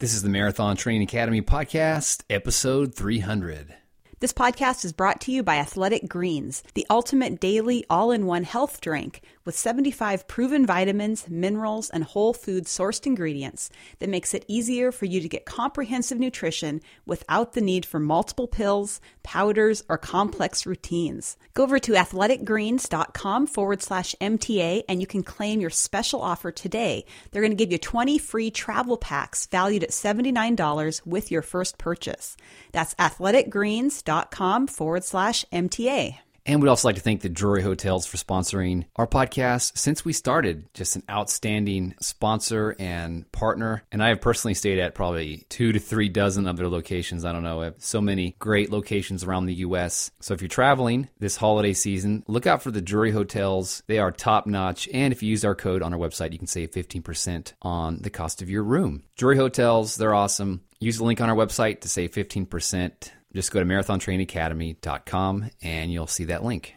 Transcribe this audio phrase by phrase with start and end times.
[0.00, 3.74] This is the Marathon Training Academy podcast, episode 300.
[4.20, 8.44] This podcast is brought to you by Athletic Greens, the ultimate daily all in one
[8.44, 14.44] health drink with 75 proven vitamins, minerals, and whole food sourced ingredients that makes it
[14.46, 19.96] easier for you to get comprehensive nutrition without the need for multiple pills, powders, or
[19.96, 21.38] complex routines.
[21.54, 27.06] Go over to athleticgreens.com forward slash MTA and you can claim your special offer today.
[27.30, 31.78] They're going to give you 20 free travel packs valued at $79 with your first
[31.78, 32.36] purchase.
[32.72, 36.18] That's athleticgreens.com forward slash MTA.
[36.48, 40.14] And we'd also like to thank the Drury Hotels for sponsoring our podcast since we
[40.14, 40.72] started.
[40.72, 43.82] Just an outstanding sponsor and partner.
[43.92, 47.26] And I have personally stayed at probably two to three dozen of their locations.
[47.26, 47.60] I don't know.
[47.60, 50.10] I have so many great locations around the U.S.
[50.20, 53.82] So if you're traveling this holiday season, look out for the Drury Hotels.
[53.86, 54.88] They are top notch.
[54.94, 58.08] And if you use our code on our website, you can save 15% on the
[58.08, 59.02] cost of your room.
[59.18, 60.62] Drury Hotels, they're awesome.
[60.80, 63.10] Use the link on our website to save 15%.
[63.38, 66.74] Just go to marathontrainingacademy.com and you'll see that link.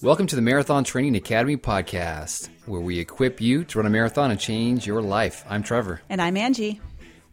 [0.00, 4.30] Welcome to the Marathon Training Academy podcast, where we equip you to run a marathon
[4.30, 5.44] and change your life.
[5.50, 6.00] I'm Trevor.
[6.08, 6.80] And I'm Angie.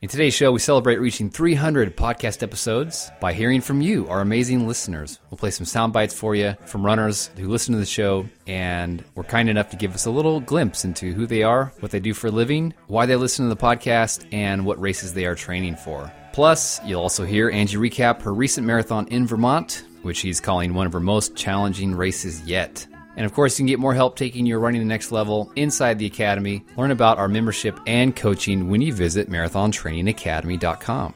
[0.03, 4.67] In today's show, we celebrate reaching 300 podcast episodes by hearing from you, our amazing
[4.67, 5.17] listeners.
[5.29, 9.01] We'll play some sound bites for you from runners who listen to the show and
[9.15, 12.01] were kind enough to give us a little glimpse into who they are, what they
[12.01, 15.35] do for a living, why they listen to the podcast, and what races they are
[15.35, 16.11] training for.
[16.33, 20.85] Plus, you'll also hear Angie recap her recent marathon in Vermont, which she's calling one
[20.85, 22.85] of her most challenging races yet.
[23.15, 25.99] And of course, you can get more help taking your running the next level inside
[25.99, 26.65] the Academy.
[26.77, 31.13] Learn about our membership and coaching when you visit marathontrainingacademy.com.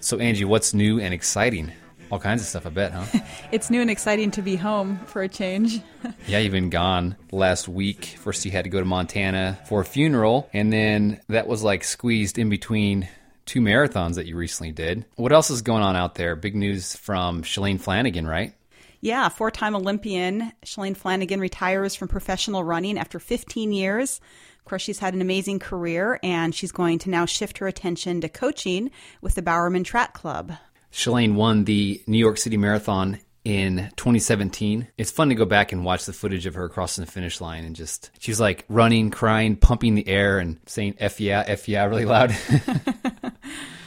[0.00, 1.72] So, Angie, what's new and exciting?
[2.10, 3.20] All kinds of stuff, I bet, huh?
[3.52, 5.80] it's new and exciting to be home for a change.
[6.26, 8.04] yeah, you've been gone last week.
[8.18, 11.84] First, you had to go to Montana for a funeral, and then that was like
[11.84, 13.08] squeezed in between
[13.46, 15.04] two marathons that you recently did.
[15.16, 16.34] What else is going on out there?
[16.34, 18.54] Big news from Shalane Flanagan, right?
[19.00, 24.20] Yeah, four time Olympian Shalane Flanagan retires from professional running after 15 years.
[24.58, 28.20] Of course, she's had an amazing career and she's going to now shift her attention
[28.20, 28.90] to coaching
[29.22, 30.52] with the Bowerman Track Club.
[30.92, 34.88] Shalane won the New York City Marathon in 2017.
[34.98, 37.64] It's fun to go back and watch the footage of her crossing the finish line
[37.64, 41.84] and just, she's like running, crying, pumping the air, and saying F yeah, F yeah
[41.84, 42.36] really loud.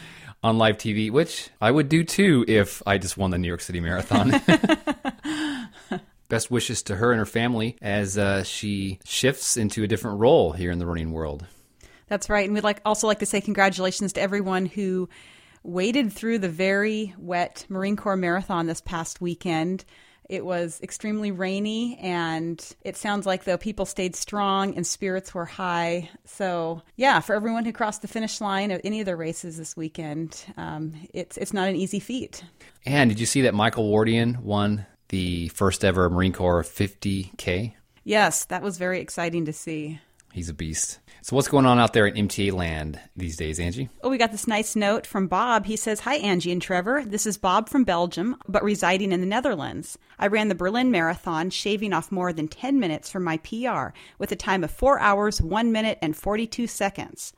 [0.44, 3.62] on live TV, which I would do too if I just won the New York
[3.62, 4.34] City Marathon.
[6.30, 10.52] Best wishes to her and her family as uh, she shifts into a different role
[10.52, 11.46] here in the running world.
[12.08, 15.10] That's right, and we'd like also like to say congratulations to everyone who
[15.64, 19.86] waded through the very wet Marine Corps Marathon this past weekend.
[20.30, 25.46] It was extremely rainy, and it sounds like though people stayed strong and spirits were
[25.46, 26.10] high.
[26.26, 29.76] So, yeah, for everyone who crossed the finish line of any of the races this
[29.76, 32.44] weekend, um, it's it's not an easy feat.
[32.86, 37.74] And did you see that Michael Wardian won the first ever Marine Corps 50K?
[38.04, 40.00] Yes, that was very exciting to see.
[40.34, 41.00] He's a beast.
[41.24, 43.88] So, what's going on out there in MTA land these days, Angie?
[44.02, 45.66] Oh, we got this nice note from Bob.
[45.66, 47.02] He says, Hi, Angie and Trevor.
[47.06, 49.98] This is Bob from Belgium, but residing in the Netherlands.
[50.20, 54.34] I ran the Berlin Marathon, shaving off more than 10 minutes from my PR with
[54.34, 57.32] a time of 4 hours, 1 minute, and 42 seconds.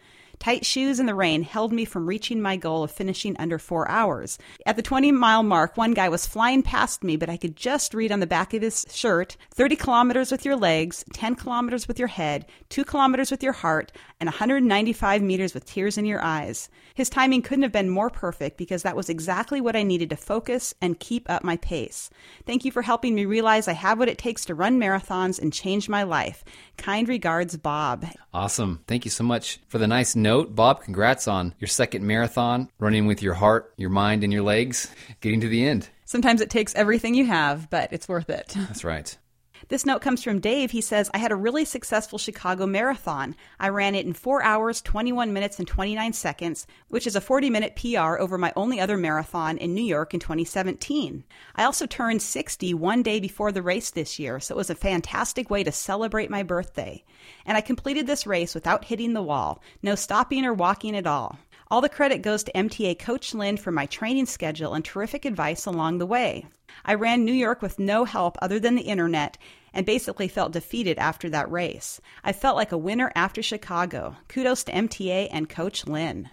[0.45, 3.89] Tight shoes in the rain held me from reaching my goal of finishing under four
[3.89, 4.37] hours.
[4.67, 7.95] At the 20 mile mark, one guy was flying past me, but I could just
[7.95, 11.97] read on the back of his shirt 30 kilometers with your legs, 10 kilometers with
[11.97, 16.69] your head, 2 kilometers with your heart, and 195 meters with tears in your eyes.
[16.93, 20.15] His timing couldn't have been more perfect because that was exactly what I needed to
[20.15, 22.11] focus and keep up my pace.
[22.45, 25.51] Thank you for helping me realize I have what it takes to run marathons and
[25.51, 26.43] change my life.
[26.77, 28.05] Kind regards, Bob.
[28.33, 28.81] Awesome.
[28.87, 30.55] Thank you so much for the nice note.
[30.55, 34.89] Bob, congrats on your second marathon, running with your heart, your mind, and your legs,
[35.21, 35.89] getting to the end.
[36.05, 38.53] Sometimes it takes everything you have, but it's worth it.
[38.55, 39.17] That's right.
[39.67, 40.71] This note comes from Dave.
[40.71, 43.35] He says, I had a really successful Chicago marathon.
[43.59, 47.49] I ran it in 4 hours, 21 minutes, and 29 seconds, which is a 40
[47.49, 51.23] minute PR over my only other marathon in New York in 2017.
[51.55, 54.75] I also turned 60 one day before the race this year, so it was a
[54.75, 57.03] fantastic way to celebrate my birthday.
[57.45, 61.39] And I completed this race without hitting the wall, no stopping or walking at all.
[61.71, 65.65] All the credit goes to MTA Coach Lynn for my training schedule and terrific advice
[65.65, 66.45] along the way.
[66.83, 69.37] I ran New York with no help other than the internet
[69.73, 71.99] and basically felt defeated after that race.
[72.23, 74.15] I felt like a winner after Chicago.
[74.27, 76.29] Kudos to MTA and Coach Lynn.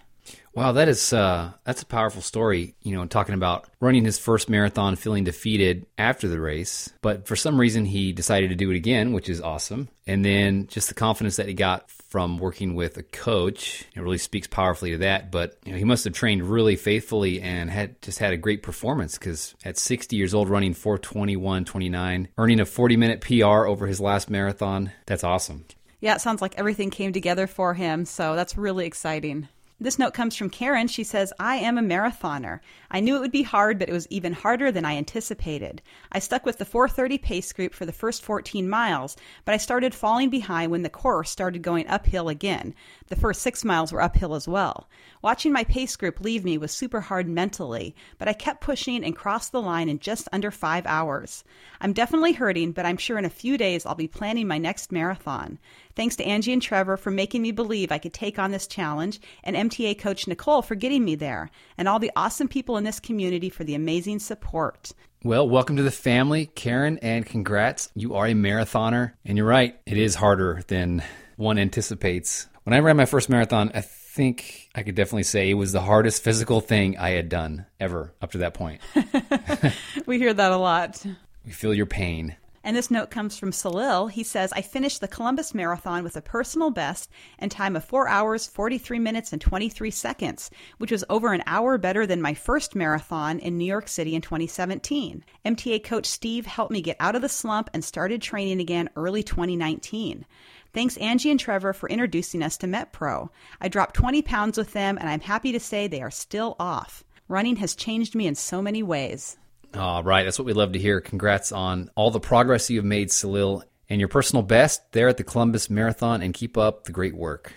[0.53, 2.75] Wow, that is uh, that's a powerful story.
[2.83, 7.35] You know, talking about running his first marathon, feeling defeated after the race, but for
[7.35, 9.89] some reason he decided to do it again, which is awesome.
[10.05, 14.19] And then just the confidence that he got from working with a coach, it really
[14.19, 15.31] speaks powerfully to that.
[15.31, 18.61] But you know, he must have trained really faithfully and had just had a great
[18.61, 23.99] performance because at 60 years old, running 421.29, earning a 40 minute PR over his
[23.99, 25.65] last marathon, that's awesome.
[26.01, 29.47] Yeah, it sounds like everything came together for him, so that's really exciting.
[29.79, 30.87] This note comes from Karen.
[30.87, 32.59] She says, I am a marathoner.
[32.91, 35.81] I knew it would be hard, but it was even harder than I anticipated.
[36.11, 39.95] I stuck with the 430 pace group for the first 14 miles, but I started
[39.95, 42.75] falling behind when the course started going uphill again.
[43.07, 44.87] The first six miles were uphill as well.
[45.23, 49.15] Watching my pace group leave me was super hard mentally, but I kept pushing and
[49.15, 51.43] crossed the line in just under five hours.
[51.81, 54.91] I'm definitely hurting, but I'm sure in a few days I'll be planning my next
[54.91, 55.59] marathon.
[55.95, 59.21] Thanks to Angie and Trevor for making me believe I could take on this challenge,
[59.43, 62.99] and MTA coach Nicole for getting me there, and all the awesome people in this
[62.99, 64.91] community for the amazing support.
[65.23, 67.89] Well, welcome to the family, Karen, and congrats.
[67.93, 71.03] You are a marathoner, and you're right, it is harder than
[71.35, 72.47] one anticipates.
[72.63, 75.81] When I ran my first marathon, I think I could definitely say it was the
[75.81, 78.81] hardest physical thing I had done ever up to that point.
[80.05, 81.05] we hear that a lot.
[81.45, 82.35] We feel your pain.
[82.63, 84.09] And this note comes from Salil.
[84.09, 88.07] He says, I finished the Columbus Marathon with a personal best and time of 4
[88.07, 92.73] hours, 43 minutes, and 23 seconds, which was over an hour better than my first
[92.73, 95.25] marathon in New York City in 2017.
[95.45, 99.23] MTA coach Steve helped me get out of the slump and started training again early
[99.23, 100.25] 2019.
[100.73, 103.29] Thanks, Angie and Trevor, for introducing us to MetPro.
[103.59, 107.03] I dropped 20 pounds with them, and I'm happy to say they are still off.
[107.27, 109.37] Running has changed me in so many ways.
[109.75, 111.01] All right, that's what we love to hear.
[111.01, 115.23] Congrats on all the progress you've made, Salil, and your personal best there at the
[115.23, 117.53] Columbus Marathon, and keep up the great work.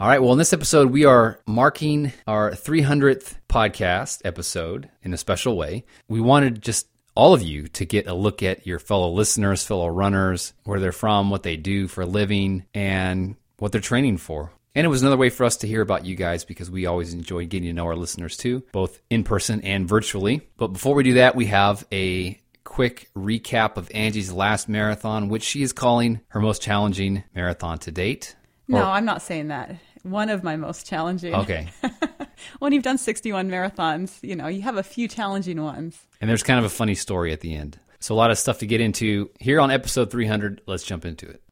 [0.00, 5.18] All right, well, in this episode, we are marking our 300th podcast episode in a
[5.18, 5.84] special way.
[6.08, 9.88] We wanted just all of you to get a look at your fellow listeners, fellow
[9.88, 14.50] runners, where they're from, what they do for a living, and what they're training for.
[14.74, 17.14] And it was another way for us to hear about you guys because we always
[17.14, 20.42] enjoy getting to know our listeners too, both in person and virtually.
[20.56, 25.44] But before we do that, we have a quick recap of Angie's last marathon, which
[25.44, 28.34] she is calling her most challenging marathon to date.
[28.66, 29.76] No, or, I'm not saying that.
[30.02, 31.34] One of my most challenging.
[31.34, 31.68] Okay.
[32.58, 35.98] when you've done 61 marathons, you know, you have a few challenging ones.
[36.20, 37.78] And there's kind of a funny story at the end.
[38.00, 40.62] So a lot of stuff to get into here on episode 300.
[40.66, 41.42] Let's jump into it.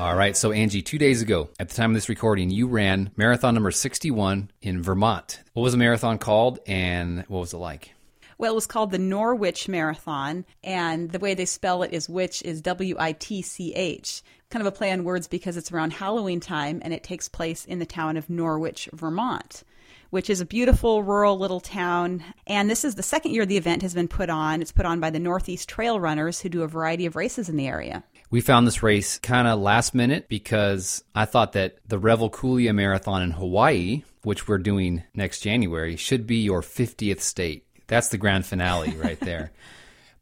[0.00, 3.10] All right, so Angie, two days ago, at the time of this recording, you ran
[3.16, 5.40] marathon number 61 in Vermont.
[5.52, 7.92] What was the marathon called and what was it like?
[8.38, 12.40] Well, it was called the Norwitch Marathon, and the way they spell it is which
[12.42, 14.22] is W I T C H.
[14.48, 17.64] Kind of a play on words because it's around Halloween time and it takes place
[17.64, 19.64] in the town of Norwich, Vermont
[20.10, 22.22] which is a beautiful rural little town.
[22.46, 24.60] And this is the second year the event has been put on.
[24.60, 27.56] It's put on by the Northeast Trail Runners, who do a variety of races in
[27.56, 28.04] the area.
[28.30, 32.74] We found this race kind of last minute because I thought that the Revel Kualoa
[32.74, 37.64] Marathon in Hawaii, which we're doing next January, should be your 50th state.
[37.86, 39.50] That's the grand finale right there.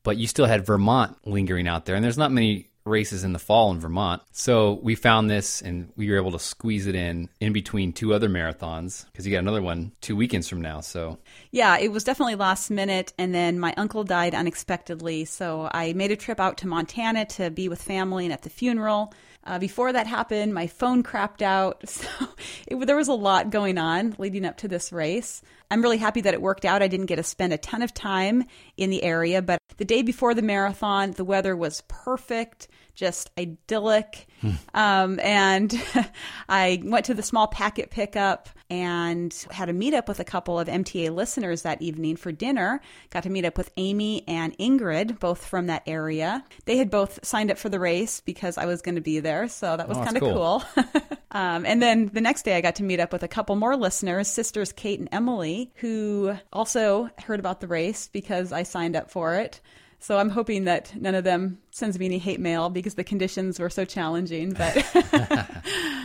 [0.02, 3.38] but you still had Vermont lingering out there, and there's not many races in the
[3.38, 4.22] fall in Vermont.
[4.32, 8.14] So we found this and we were able to squeeze it in in between two
[8.14, 10.80] other marathons because you got another one two weekends from now.
[10.80, 11.18] So
[11.50, 13.12] yeah, it was definitely last minute.
[13.18, 15.24] And then my uncle died unexpectedly.
[15.24, 18.50] So I made a trip out to Montana to be with family and at the
[18.50, 19.12] funeral.
[19.48, 21.82] Uh, before that happened, my phone crapped out.
[21.98, 22.28] So
[22.66, 25.42] it, there was a lot going on leading up to this race.
[25.70, 26.82] I'm really happy that it worked out.
[26.82, 28.44] I didn't get to spend a ton of time
[28.76, 34.26] in the area, but the day before the marathon, the weather was perfect just idyllic.
[34.40, 34.50] Hmm.
[34.74, 35.72] Um, and
[36.48, 40.68] I went to the small packet pickup and had a meetup with a couple of
[40.68, 42.80] MTA listeners that evening for dinner.
[43.10, 46.44] Got to meet up with Amy and Ingrid, both from that area.
[46.66, 49.48] They had both signed up for the race because I was going to be there,
[49.48, 50.62] so that was oh, kind of cool.
[50.74, 50.84] cool.
[51.30, 53.76] um, and then the next day, I got to meet up with a couple more
[53.76, 59.10] listeners, sisters Kate and Emily, who also heard about the race because I signed up
[59.10, 59.60] for it.
[60.00, 63.58] So I'm hoping that none of them sends me any hate mail because the conditions
[63.58, 64.52] were so challenging.
[64.52, 64.76] But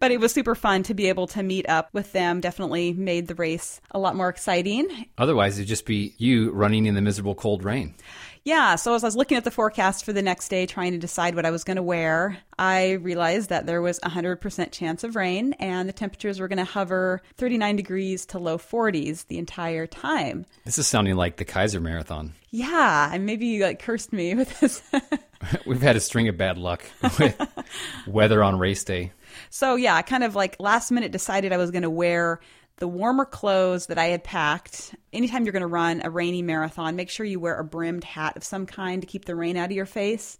[0.00, 2.40] but it was super fun to be able to meet up with them.
[2.40, 5.06] Definitely made the race a lot more exciting.
[5.18, 7.94] Otherwise, it'd just be you running in the miserable cold rain.
[8.42, 10.98] Yeah, so as I was looking at the forecast for the next day, trying to
[10.98, 15.04] decide what I was going to wear, I realized that there was a 100% chance
[15.04, 19.36] of rain and the temperatures were going to hover 39 degrees to low 40s the
[19.36, 20.46] entire time.
[20.64, 22.32] This is sounding like the Kaiser Marathon.
[22.50, 24.82] Yeah, and maybe you like cursed me with this.
[25.66, 26.82] We've had a string of bad luck
[27.18, 27.36] with
[28.06, 29.12] weather on race day.
[29.50, 32.40] So yeah, I kind of like last minute decided I was going to wear
[32.76, 34.94] the warmer clothes that I had packed.
[35.12, 38.36] Anytime you're going to run a rainy marathon, make sure you wear a brimmed hat
[38.36, 40.38] of some kind to keep the rain out of your face.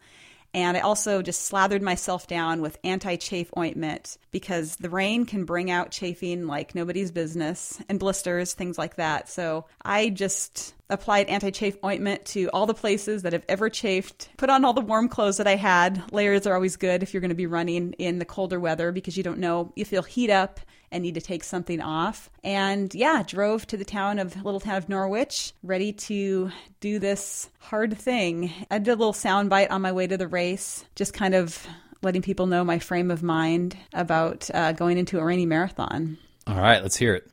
[0.53, 5.45] And I also just slathered myself down with anti chafe ointment because the rain can
[5.45, 9.29] bring out chafing like nobody's business and blisters, things like that.
[9.29, 14.29] So I just applied anti chafe ointment to all the places that have ever chafed,
[14.37, 16.13] put on all the warm clothes that I had.
[16.13, 19.17] Layers are always good if you're going to be running in the colder weather because
[19.17, 20.61] you don't know if you'll heat up
[20.93, 22.31] and need to take something off.
[22.43, 27.49] And yeah, drove to the town of little town of Norwich, ready to do this
[27.59, 28.53] hard thing.
[28.71, 31.67] I did a little soundbite on my way to the race, just kind of
[32.03, 36.19] letting people know my frame of mind about uh, going into a rainy marathon.
[36.47, 37.31] All right, let's hear it.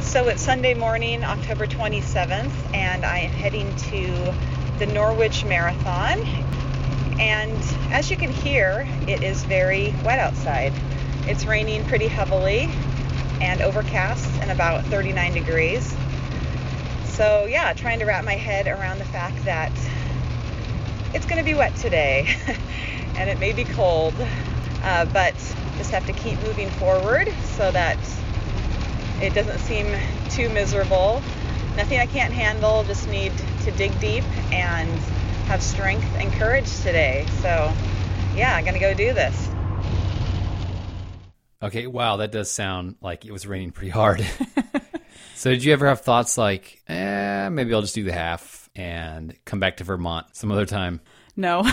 [0.00, 4.06] So it's Sunday morning, October 27th, and I am heading to
[4.78, 6.20] the Norwitch Marathon.
[7.20, 7.52] And
[7.92, 10.72] as you can hear, it is very wet outside.
[11.28, 12.70] It's raining pretty heavily
[13.40, 15.96] and overcast and about 39 degrees.
[17.04, 19.72] So, yeah, trying to wrap my head around the fact that
[21.14, 22.28] it's going to be wet today
[23.16, 24.14] and it may be cold,
[24.84, 25.34] uh, but
[25.78, 27.98] just have to keep moving forward so that
[29.20, 29.96] it doesn't seem
[30.30, 31.20] too miserable.
[31.76, 33.32] Nothing I can't handle, just need
[33.64, 34.88] to dig deep and
[35.48, 37.26] have strength and courage today.
[37.42, 37.72] So,
[38.36, 39.45] yeah, I'm going to go do this.
[41.62, 44.26] Okay, wow, that does sound like it was raining pretty hard.
[45.34, 49.34] so, did you ever have thoughts like, eh, maybe I'll just do the half and
[49.44, 51.00] come back to Vermont some other time?
[51.34, 51.64] No.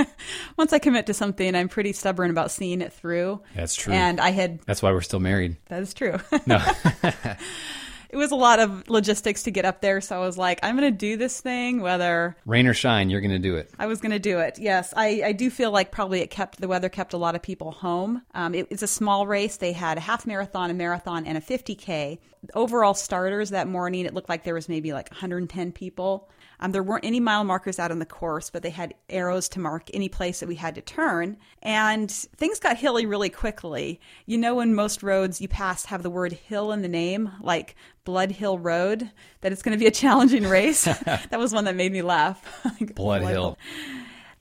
[0.56, 3.40] Once I commit to something, I'm pretty stubborn about seeing it through.
[3.54, 3.92] That's true.
[3.92, 4.60] And I had.
[4.66, 5.56] That's why we're still married.
[5.66, 6.16] That is true.
[6.46, 6.60] No.
[8.14, 10.00] it was a lot of logistics to get up there.
[10.00, 13.20] So I was like, I'm going to do this thing, whether rain or shine, you're
[13.20, 13.72] going to do it.
[13.76, 14.56] I was going to do it.
[14.56, 17.42] Yes, I, I do feel like probably it kept the weather kept a lot of
[17.42, 18.22] people home.
[18.32, 19.56] Um, it, it's a small race.
[19.56, 22.20] They had a half marathon, a marathon, and a 50k.
[22.54, 26.30] Overall starters that morning, it looked like there was maybe like 110 people.
[26.64, 29.60] Um, there weren't any mile markers out on the course, but they had arrows to
[29.60, 31.36] mark any place that we had to turn.
[31.60, 34.00] And things got hilly really quickly.
[34.24, 37.76] You know, when most roads you pass have the word hill in the name, like
[38.04, 39.10] Blood Hill Road,
[39.42, 40.84] that it's going to be a challenging race.
[41.04, 42.42] that was one that made me laugh.
[42.78, 43.30] Blood, Blood Hill.
[43.30, 43.58] Hill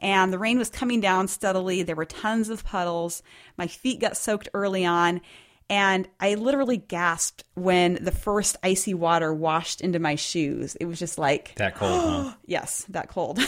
[0.04, 1.82] and the rain was coming down steadily.
[1.82, 3.24] There were tons of puddles.
[3.58, 5.22] My feet got soaked early on,
[5.70, 10.76] and I literally gasped when the first icy water washed into my shoes.
[10.76, 12.34] It was just like that cold, huh?
[12.46, 13.40] yes, that cold.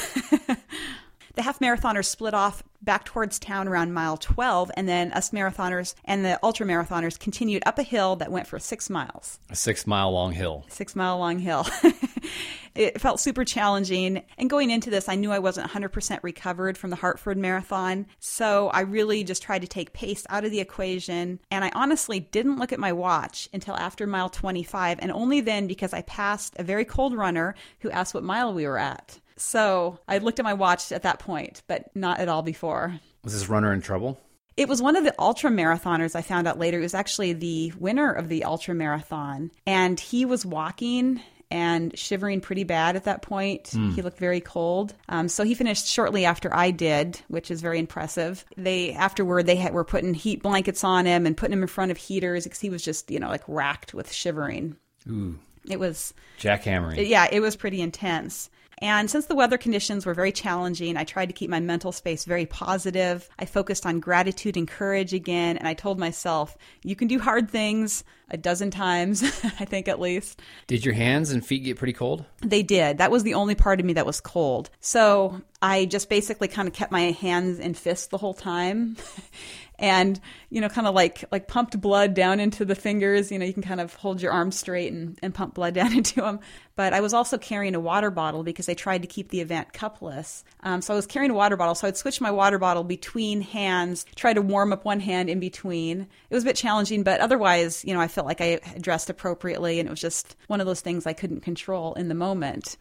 [1.35, 5.95] the half marathoners split off back towards town around mile 12, and then us marathoners
[6.05, 9.39] and the ultra marathoners continued up a hill that went for six miles.
[9.49, 10.65] A six mile long hill.
[10.69, 11.65] Six mile long hill.
[12.75, 14.23] it felt super challenging.
[14.37, 18.05] And going into this, I knew I wasn't 100% recovered from the Hartford Marathon.
[18.19, 21.39] So I really just tried to take pace out of the equation.
[21.49, 25.67] And I honestly didn't look at my watch until after mile 25, and only then
[25.67, 29.19] because I passed a very cold runner who asked what mile we were at.
[29.37, 32.99] So I looked at my watch at that point, but not at all before.
[33.23, 34.19] Was this runner in trouble?
[34.57, 36.79] It was one of the ultra marathoners I found out later.
[36.79, 39.51] It was actually the winner of the ultra marathon.
[39.67, 41.19] And he was walking
[41.51, 43.65] and shivering pretty bad at that point.
[43.65, 43.93] Mm.
[43.93, 44.93] He looked very cold.
[45.09, 48.45] Um, so he finished shortly after I did, which is very impressive.
[48.57, 51.91] They afterward they had, were putting heat blankets on him and putting him in front
[51.91, 54.75] of heaters because he was just you know like racked with shivering.
[55.09, 55.37] Ooh.
[55.69, 57.07] It was jackhammering.
[57.07, 58.49] Yeah, it was pretty intense.
[58.79, 62.25] And since the weather conditions were very challenging, I tried to keep my mental space
[62.25, 63.29] very positive.
[63.39, 67.49] I focused on gratitude and courage again, and I told myself, you can do hard
[67.49, 69.23] things a dozen times,
[69.59, 70.41] I think at least.
[70.67, 72.25] Did your hands and feet get pretty cold?
[72.41, 72.97] They did.
[72.97, 74.69] That was the only part of me that was cold.
[74.79, 78.97] So I just basically kind of kept my hands and fists the whole time.
[79.79, 83.31] and you know kind of like like pumped blood down into the fingers.
[83.31, 85.93] You know you can kind of hold your arms straight and, and pump blood down
[85.93, 86.39] into them
[86.75, 89.73] but i was also carrying a water bottle because i tried to keep the event
[89.73, 90.43] cupless.
[90.61, 91.75] Um, so i was carrying a water bottle.
[91.75, 95.39] So i'd switch my water bottle between hands try to warm up one hand in
[95.39, 96.01] between.
[96.01, 99.79] It was a bit challenging but otherwise you know i felt like i dressed appropriately
[99.79, 102.77] and it was just one of those things i couldn't control in the moment.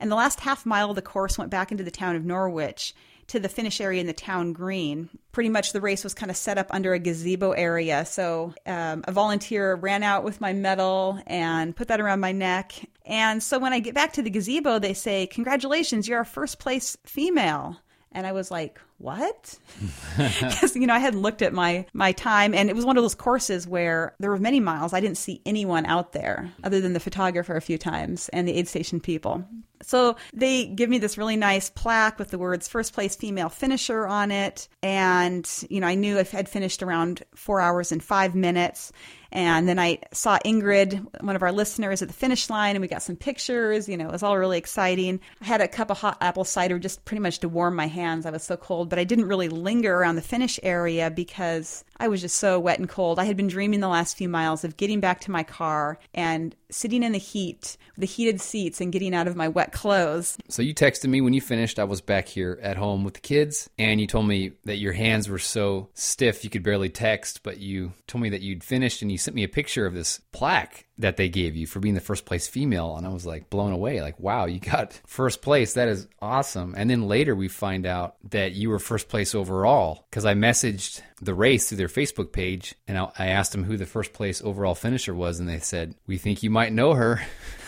[0.00, 2.94] And the last half mile of the course went back into the town of norwich
[3.28, 5.08] to the finish area in the town green.
[5.32, 8.04] Pretty much the race was kind of set up under a gazebo area.
[8.04, 12.72] So um, a volunteer ran out with my medal and put that around my neck.
[13.04, 16.58] And so when I get back to the gazebo, they say, Congratulations, you're our first
[16.58, 17.76] place female.
[18.12, 19.58] And I was like, what?
[20.16, 23.04] Because you know I hadn't looked at my my time, and it was one of
[23.04, 24.92] those courses where there were many miles.
[24.92, 28.54] I didn't see anyone out there other than the photographer a few times and the
[28.54, 29.44] aid station people.
[29.82, 34.06] So they give me this really nice plaque with the words first place female finisher
[34.06, 34.68] on it.
[34.82, 38.92] And, you know, I knew I had finished around four hours and five minutes.
[39.30, 42.88] And then I saw Ingrid, one of our listeners, at the finish line, and we
[42.88, 43.88] got some pictures.
[43.88, 45.20] You know, it was all really exciting.
[45.40, 48.24] I had a cup of hot apple cider just pretty much to warm my hands.
[48.24, 52.08] I was so cold, but I didn't really linger around the finish area because I
[52.08, 53.18] was just so wet and cold.
[53.18, 56.54] I had been dreaming the last few miles of getting back to my car and
[56.70, 60.36] sitting in the heat, the heated seats, and getting out of my wet clothes.
[60.48, 61.78] So you texted me when you finished.
[61.78, 64.92] I was back here at home with the kids, and you told me that your
[64.92, 69.02] hands were so stiff you could barely text, but you told me that you'd finished
[69.02, 71.94] and you sent me a picture of this plaque that they gave you for being
[71.94, 72.96] the first place female.
[72.96, 74.02] And I was like blown away.
[74.02, 75.74] Like wow you got first place.
[75.74, 76.74] That is awesome.
[76.76, 81.00] And then later we find out that you were first place overall cuz I messaged
[81.20, 84.74] the race through their Facebook page and I asked them who the first place overall
[84.74, 85.38] finisher was.
[85.38, 87.22] And they said we think you might know her.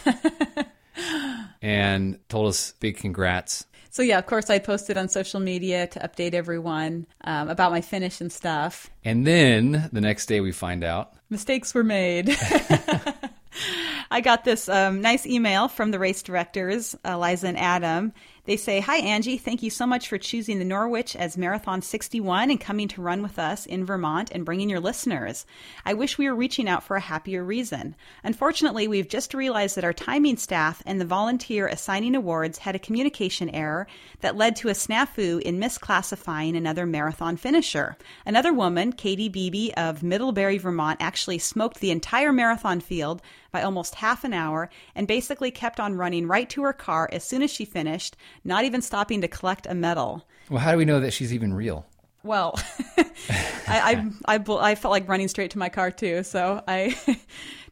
[1.62, 5.99] And told us big congrats so yeah, of course, I posted on social media to
[5.99, 8.88] update everyone um, about my finish and stuff.
[9.04, 12.37] And then the next day, we find out mistakes were made.
[14.12, 18.12] I got this um, nice email from the race directors, Eliza and Adam.
[18.50, 19.38] They say, Hi, Angie.
[19.38, 23.23] Thank you so much for choosing the Norwitch as Marathon 61 and coming to run
[23.23, 25.47] with us in Vermont and bringing your listeners.
[25.87, 27.95] I wish we were reaching out for a happier reason.
[28.25, 32.80] Unfortunately, we've just realized that our timing staff and the volunteer assigning awards had a
[32.80, 33.87] communication error
[34.21, 37.97] that led to a snafu in misclassifying another marathon finisher.
[38.26, 43.97] Another woman, Katie Beebe of Middlebury, Vermont, actually smoked the entire marathon field by almost
[43.97, 47.50] half an hour and basically kept on running right to her car as soon as
[47.50, 50.26] she finished, not even stopping to collect a medal.
[50.49, 51.87] Well, how do we know that she's even real?
[52.23, 52.61] Well,
[53.69, 56.95] I, I, I, I, felt like running straight to my car too, so I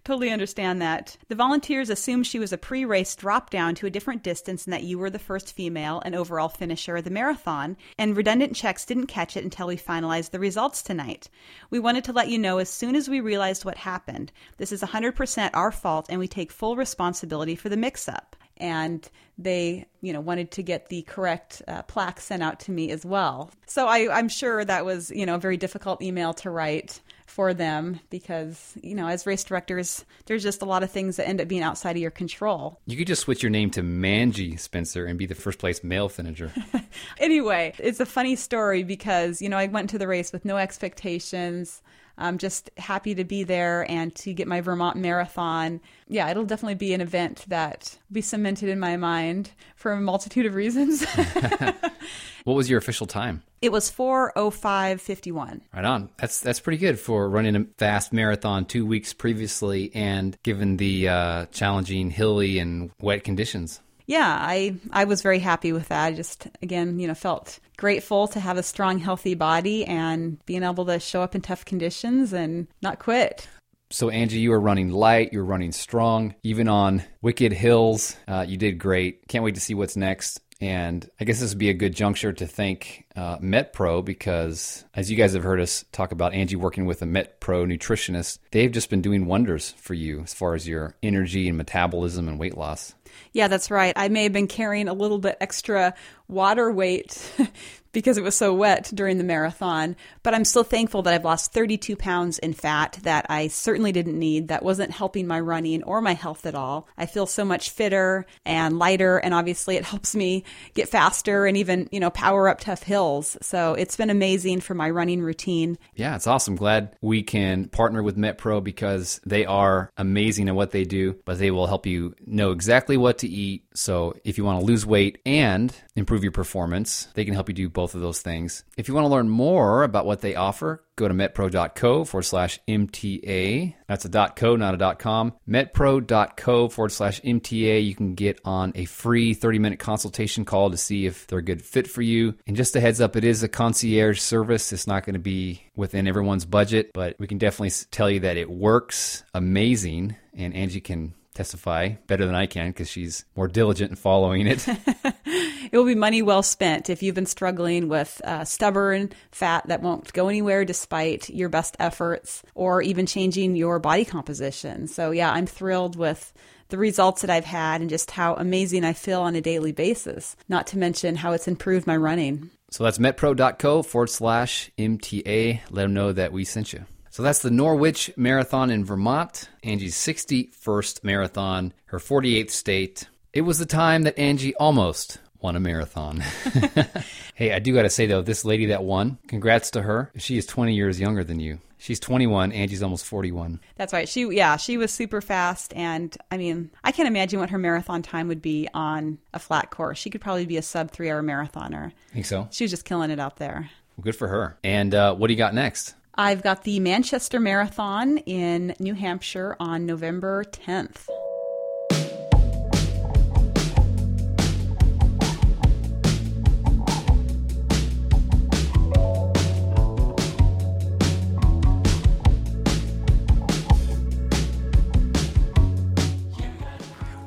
[0.09, 1.19] Totally understand that.
[1.29, 4.73] The volunteers assumed she was a pre race drop down to a different distance and
[4.73, 8.87] that you were the first female and overall finisher of the marathon, and redundant checks
[8.87, 11.29] didn't catch it until we finalized the results tonight.
[11.69, 14.33] We wanted to let you know as soon as we realized what happened.
[14.57, 19.11] This is 100% our fault, and we take full responsibility for the mix up and
[19.37, 23.07] they you know wanted to get the correct uh, plaque sent out to me as
[23.07, 27.01] well so I, i'm sure that was you know a very difficult email to write
[27.29, 31.29] for them because, you know, as race directors, there's just a lot of things that
[31.29, 32.81] end up being outside of your control.
[32.87, 36.09] You could just switch your name to Manji Spencer and be the first place male
[36.09, 36.53] finisher.
[37.19, 40.57] anyway, it's a funny story because, you know, I went to the race with no
[40.57, 41.83] expectations.
[42.19, 45.81] I'm just happy to be there and to get my Vermont Marathon.
[46.09, 50.01] Yeah, it'll definitely be an event that will be cemented in my mind for a
[50.01, 51.05] multitude of reasons.
[52.45, 53.43] what was your official time?
[53.63, 55.63] It was 40551.
[55.73, 56.11] Right on.
[56.19, 61.09] That's that's pretty good for running a fast marathon 2 weeks previously and given the
[61.09, 66.05] uh, challenging hilly and wet conditions yeah, I I was very happy with that.
[66.07, 70.65] I just again, you know, felt grateful to have a strong, healthy body and being
[70.65, 73.47] able to show up in tough conditions and not quit.
[73.91, 78.17] So, Angie, you were running light, you were running strong, even on wicked hills.
[78.27, 79.29] Uh, you did great.
[79.29, 80.41] Can't wait to see what's next.
[80.61, 85.11] And I guess this would be a good juncture to thank uh, MetPro because, as
[85.11, 88.91] you guys have heard us talk about Angie working with a MetPro nutritionist, they've just
[88.91, 92.95] been doing wonders for you as far as your energy and metabolism and weight loss.
[93.33, 93.93] Yeah, that's right.
[93.97, 95.95] I may have been carrying a little bit extra
[96.29, 97.33] water weight
[97.93, 99.97] because it was so wet during the marathon.
[100.23, 104.19] But I'm still thankful that I've lost 32 pounds in fat that I certainly didn't
[104.19, 104.49] need.
[104.49, 106.87] That wasn't helping my running or my health at all.
[106.97, 111.57] I feel so much fitter and lighter, and obviously it helps me get faster and
[111.57, 113.37] even, you know, power up tough hills.
[113.43, 115.79] So it's been amazing for my running routine.
[115.95, 116.57] Yeah, it's awesome.
[116.57, 121.39] Glad we can partner with MetPro because they are amazing at what they do, but
[121.39, 123.65] they will help you know exactly what to eat.
[123.75, 127.55] So if you want to lose weight and improve your performance, they can help you
[127.55, 128.65] do both of those things.
[128.77, 132.59] If you want to learn more about what they offer, go to metpro.co forward slash
[132.69, 133.75] MTA.
[133.87, 135.35] That's a .co, not a .com.
[135.49, 137.85] metpro.co forward slash MTA.
[137.85, 141.63] You can get on a free 30-minute consultation call to see if they're a good
[141.63, 142.35] fit for you.
[142.47, 144.73] And just a heads up, it is a concierge service.
[144.73, 148.37] It's not going to be within everyone's budget, but we can definitely tell you that
[148.37, 153.91] it works amazing and Angie can testify better than I can because she's more diligent
[153.91, 154.67] in following it.
[155.25, 159.81] it will be money well spent if you've been struggling with uh, stubborn fat that
[159.81, 164.89] won't go anywhere despite your best efforts or even changing your body composition.
[164.89, 166.33] So, yeah, I'm thrilled with
[166.71, 170.35] the results that I've had and just how amazing I feel on a daily basis,
[170.49, 172.51] not to mention how it's improved my running.
[172.71, 175.61] So that's metpro.co forward slash MTA.
[175.71, 176.85] Let them know that we sent you.
[177.19, 183.09] So that's the Norwitch Marathon in Vermont, Angie's 61st marathon, her 48th state.
[183.33, 186.21] It was the time that Angie almost won a marathon.
[187.35, 190.13] hey, I do got to say though, this lady that won, congrats to her.
[190.17, 191.59] She is 20 years younger than you.
[191.77, 192.53] She's 21.
[192.53, 193.59] Angie's almost 41.
[193.75, 194.09] That's right.
[194.09, 195.73] She, yeah, she was super fast.
[195.75, 199.73] And I mean, I can't imagine what her marathon time would be on a flat
[199.73, 199.99] course.
[199.99, 201.91] She could probably be a sub three hour marathoner.
[202.13, 202.47] Think so?
[202.53, 203.71] She was just killing it out there.
[203.97, 204.57] Well, good for her.
[204.63, 205.97] And uh, what do you got next?
[206.21, 211.07] I've got the Manchester Marathon in New Hampshire on November 10th.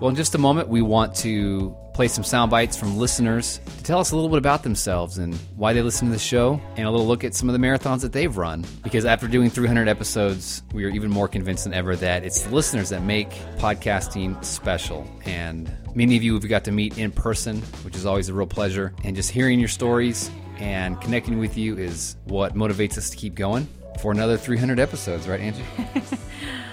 [0.01, 3.83] Well, in just a moment, we want to play some sound bites from listeners to
[3.83, 6.87] tell us a little bit about themselves and why they listen to the show, and
[6.87, 8.65] a little look at some of the marathons that they've run.
[8.83, 12.53] Because after doing 300 episodes, we are even more convinced than ever that it's the
[12.53, 15.07] listeners that make podcasting special.
[15.25, 18.47] And many of you we've got to meet in person, which is always a real
[18.47, 18.93] pleasure.
[19.03, 23.35] And just hearing your stories and connecting with you is what motivates us to keep
[23.35, 23.67] going
[23.99, 25.65] for another 300 episodes, right, Angie?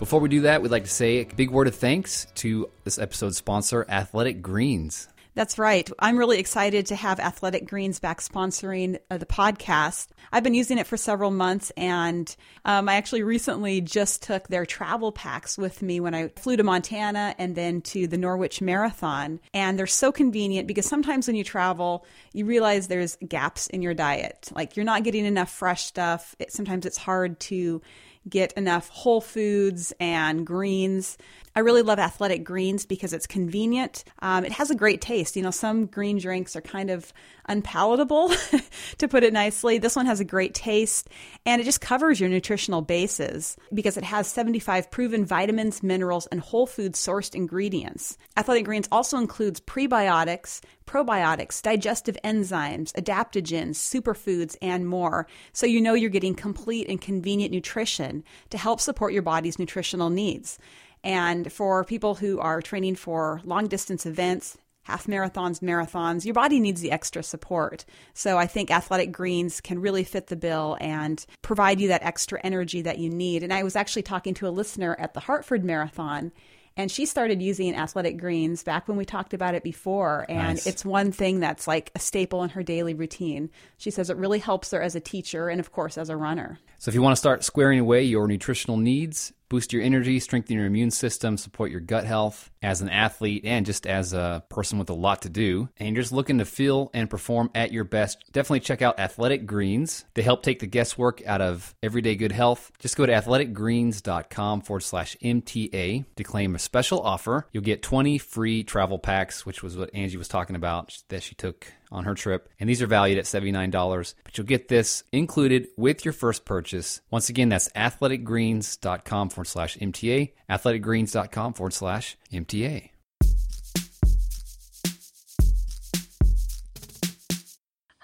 [0.00, 2.98] Before we do that, we'd like to say a big word of thanks to this
[2.98, 5.08] episode's sponsor, Athletic Greens.
[5.34, 5.88] That's right.
[5.98, 10.08] I'm really excited to have Athletic Greens back sponsoring uh, the podcast.
[10.32, 12.34] I've been using it for several months, and
[12.64, 16.64] um, I actually recently just took their travel packs with me when I flew to
[16.64, 19.38] Montana and then to the Norwitch Marathon.
[19.52, 23.94] And they're so convenient because sometimes when you travel, you realize there's gaps in your
[23.94, 24.50] diet.
[24.54, 26.34] Like you're not getting enough fresh stuff.
[26.38, 27.82] It, sometimes it's hard to
[28.30, 31.18] get enough whole foods and greens.
[31.54, 34.04] I really love athletic greens because it's convenient.
[34.20, 35.34] Um, it has a great taste.
[35.36, 37.12] You know, some green drinks are kind of
[37.48, 38.32] unpalatable,
[38.98, 39.78] to put it nicely.
[39.78, 41.08] This one has a great taste
[41.44, 46.40] and it just covers your nutritional bases because it has 75 proven vitamins, minerals, and
[46.40, 48.16] whole food sourced ingredients.
[48.36, 55.26] Athletic Greens also includes prebiotics, probiotics, digestive enzymes, adaptogens, superfoods, and more.
[55.52, 60.10] So you know you're getting complete and convenient nutrition to help support your body's nutritional
[60.10, 60.58] needs.
[61.02, 66.60] And for people who are training for long distance events, half marathons, marathons, your body
[66.60, 67.84] needs the extra support.
[68.14, 72.40] So I think athletic greens can really fit the bill and provide you that extra
[72.42, 73.42] energy that you need.
[73.42, 76.32] And I was actually talking to a listener at the Hartford Marathon.
[76.76, 80.24] And she started using athletic greens back when we talked about it before.
[80.28, 80.66] And nice.
[80.66, 83.50] it's one thing that's like a staple in her daily routine.
[83.76, 86.58] She says it really helps her as a teacher and, of course, as a runner.
[86.78, 90.56] So if you want to start squaring away your nutritional needs, boost your energy, strengthen
[90.56, 94.78] your immune system, support your gut health as an athlete and just as a person
[94.78, 97.84] with a lot to do, and you're just looking to feel and perform at your
[97.84, 100.04] best, definitely check out Athletic Greens.
[100.14, 102.70] They help take the guesswork out of everyday good health.
[102.78, 107.46] Just go to athleticgreens.com forward slash MTA to claim a special offer.
[107.52, 111.34] You'll get 20 free travel packs, which was what Angie was talking about that she
[111.34, 112.48] took on her trip.
[112.58, 117.00] And these are valued at $79, but you'll get this included with your first purchase.
[117.10, 122.90] Once again, that's athleticgreens.com forward slash MTA, athleticgreens.com forward slash MTA.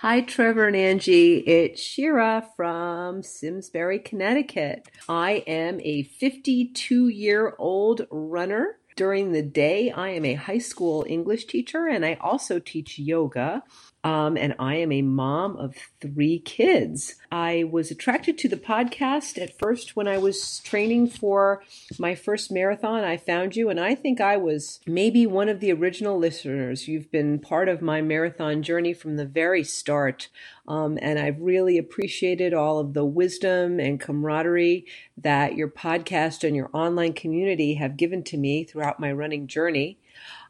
[0.01, 1.39] Hi, Trevor and Angie.
[1.39, 4.87] It's Shira from Simsbury, Connecticut.
[5.09, 11.05] I am a 52 year old runner during the day, I am a high school
[11.09, 13.63] English teacher and I also teach yoga.
[14.07, 17.17] Um, and I am a mom of three kids.
[17.33, 21.65] I was attracted to the podcast at first when I was training for
[21.99, 23.03] my first marathon.
[23.03, 26.87] I found you, and I think I was maybe one of the original listeners.
[26.87, 30.29] You've been part of my marathon journey from the very start.
[30.69, 36.55] Um, and I've really appreciated all of the wisdom and camaraderie that your podcast and
[36.55, 39.99] your online community have given to me throughout my running journey.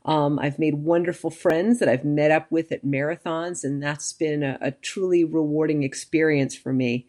[0.06, 4.42] Um, I've made wonderful friends that I've met up with at marathons, and that's been
[4.44, 7.06] a, a truly rewarding experience for me.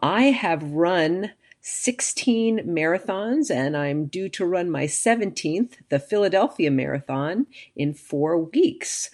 [0.00, 7.46] I have run 16 marathons, and I'm due to run my 17th, the Philadelphia Marathon,
[7.74, 9.10] in four weeks.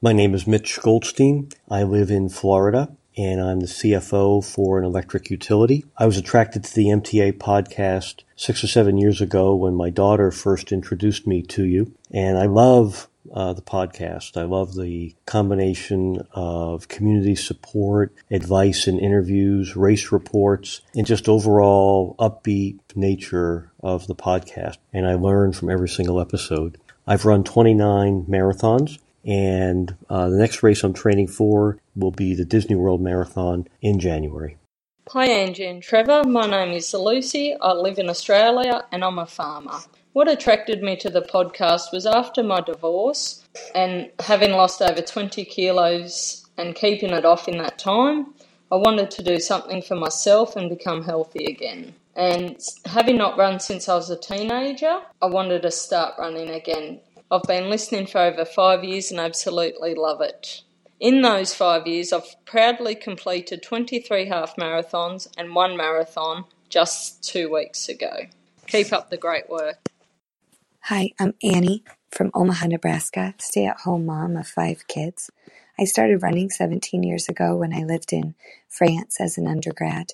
[0.00, 1.48] My name is Mitch Goldstein.
[1.68, 2.96] I live in Florida.
[3.16, 5.84] And I'm the CFO for an electric utility.
[5.96, 10.30] I was attracted to the MTA podcast six or seven years ago when my daughter
[10.30, 14.36] first introduced me to you, and I love uh, the podcast.
[14.36, 22.16] I love the combination of community support, advice and interviews, race reports, and just overall
[22.18, 24.78] upbeat nature of the podcast.
[24.92, 26.78] And I learn from every single episode.
[27.06, 28.98] I've run 29 marathons.
[29.24, 33.98] And uh, the next race I'm training for will be the Disney World Marathon in
[33.98, 34.56] January.
[35.08, 36.22] Hi, Angie and Trevor.
[36.24, 37.54] My name is Lucy.
[37.60, 39.78] I live in Australia and I'm a farmer.
[40.12, 45.44] What attracted me to the podcast was after my divorce and having lost over 20
[45.44, 48.34] kilos and keeping it off in that time,
[48.70, 51.94] I wanted to do something for myself and become healthy again.
[52.14, 57.00] And having not run since I was a teenager, I wanted to start running again.
[57.32, 60.60] I've been listening for over five years and absolutely love it.
[61.00, 67.50] In those five years, I've proudly completed 23 half marathons and one marathon just two
[67.50, 68.26] weeks ago.
[68.66, 69.78] Keep up the great work.
[70.82, 75.30] Hi, I'm Annie from Omaha, Nebraska, stay at home mom of five kids.
[75.78, 78.34] I started running 17 years ago when I lived in
[78.68, 80.10] France as an undergrad.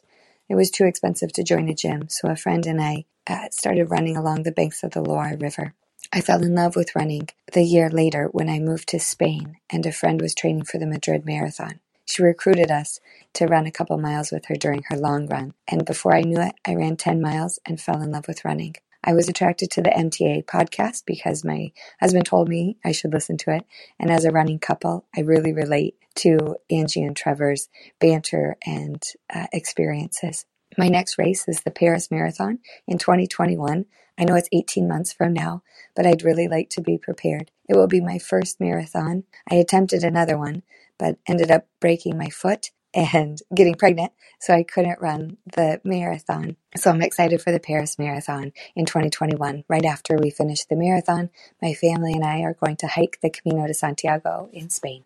[0.48, 3.90] It was too expensive to join a gym, so a friend and I uh, started
[3.90, 5.74] running along the banks of the Loire River.
[6.10, 9.84] I fell in love with running the year later when I moved to Spain and
[9.84, 11.80] a friend was training for the Madrid Marathon.
[12.06, 12.98] She recruited us
[13.34, 16.40] to run a couple miles with her during her long run, and before I knew
[16.40, 18.76] it, I ran 10 miles and fell in love with running.
[19.04, 23.36] I was attracted to the MTA podcast because my husband told me I should listen
[23.38, 23.66] to it,
[24.00, 27.68] and as a running couple, I really relate to Angie and Trevor's
[28.00, 30.46] banter and uh, experiences.
[30.78, 33.84] My next race is the Paris Marathon in 2021.
[34.18, 35.62] I know it's 18 months from now,
[35.96, 37.50] but I'd really like to be prepared.
[37.68, 39.24] It will be my first marathon.
[39.50, 40.62] I attempted another one,
[40.98, 46.56] but ended up breaking my foot and getting pregnant, so I couldn't run the marathon.
[46.76, 49.64] So I'm excited for the Paris Marathon in 2021.
[49.68, 51.30] Right after we finish the marathon,
[51.62, 55.04] my family and I are going to hike the Camino de Santiago in Spain.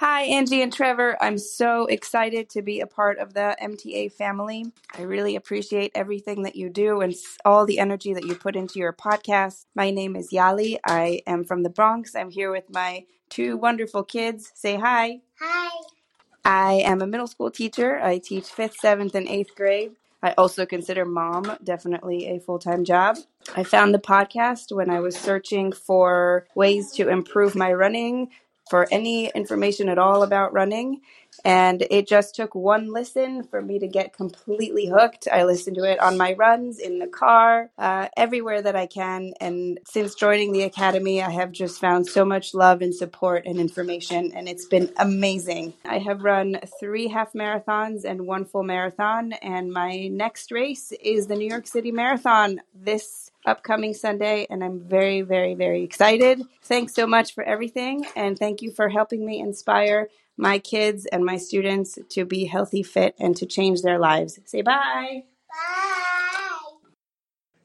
[0.00, 1.18] Hi, Angie and Trevor.
[1.20, 4.72] I'm so excited to be a part of the MTA family.
[4.96, 8.78] I really appreciate everything that you do and all the energy that you put into
[8.78, 9.66] your podcast.
[9.74, 10.78] My name is Yali.
[10.86, 12.14] I am from the Bronx.
[12.14, 14.50] I'm here with my two wonderful kids.
[14.54, 15.20] Say hi.
[15.38, 15.82] Hi.
[16.46, 18.00] I am a middle school teacher.
[18.02, 19.92] I teach fifth, seventh, and eighth grade.
[20.22, 23.18] I also consider mom definitely a full time job.
[23.54, 28.30] I found the podcast when I was searching for ways to improve my running
[28.70, 31.02] for any information at all about running.
[31.44, 35.28] And it just took one listen for me to get completely hooked.
[35.32, 39.34] I listen to it on my runs, in the car, uh, everywhere that I can.
[39.40, 43.58] And since joining the Academy, I have just found so much love and support and
[43.60, 45.74] information, and it's been amazing.
[45.84, 51.26] I have run three half marathons and one full marathon, and my next race is
[51.28, 56.42] the New York City Marathon this upcoming Sunday, and I'm very, very, very excited.
[56.64, 60.08] Thanks so much for everything, and thank you for helping me inspire
[60.40, 64.38] my kids and my students to be healthy, fit, and to change their lives.
[64.46, 65.24] Say bye.
[65.48, 65.90] Bye.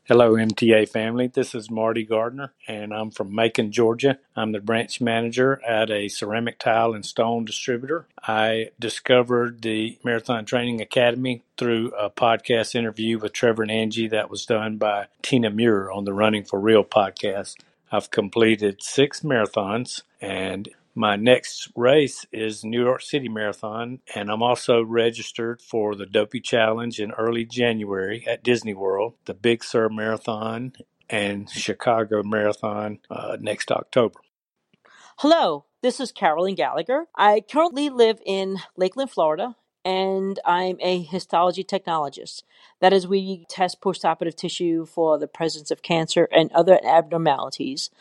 [0.04, 1.26] Hello, MTA family.
[1.26, 4.20] This is Marty Gardner, and I'm from Macon, Georgia.
[4.36, 8.06] I'm the branch manager at a ceramic tile and stone distributor.
[8.22, 14.30] I discovered the Marathon Training Academy through a podcast interview with Trevor and Angie that
[14.30, 17.56] was done by Tina Muir on the Running for Real podcast.
[17.92, 24.42] I've completed six marathons, and my next race is New York City Marathon, and I'm
[24.42, 29.90] also registered for the Dopey Challenge in early January at Disney World, the Big Sur
[29.90, 30.72] Marathon,
[31.10, 34.20] and Chicago Marathon uh, next October.
[35.18, 37.06] Hello, this is Carolyn Gallagher.
[37.16, 42.44] I currently live in Lakeland, Florida, and I'm a histology technologist.
[42.80, 47.92] That is, we test postoperative tissue for the presence of cancer and other abnormalities.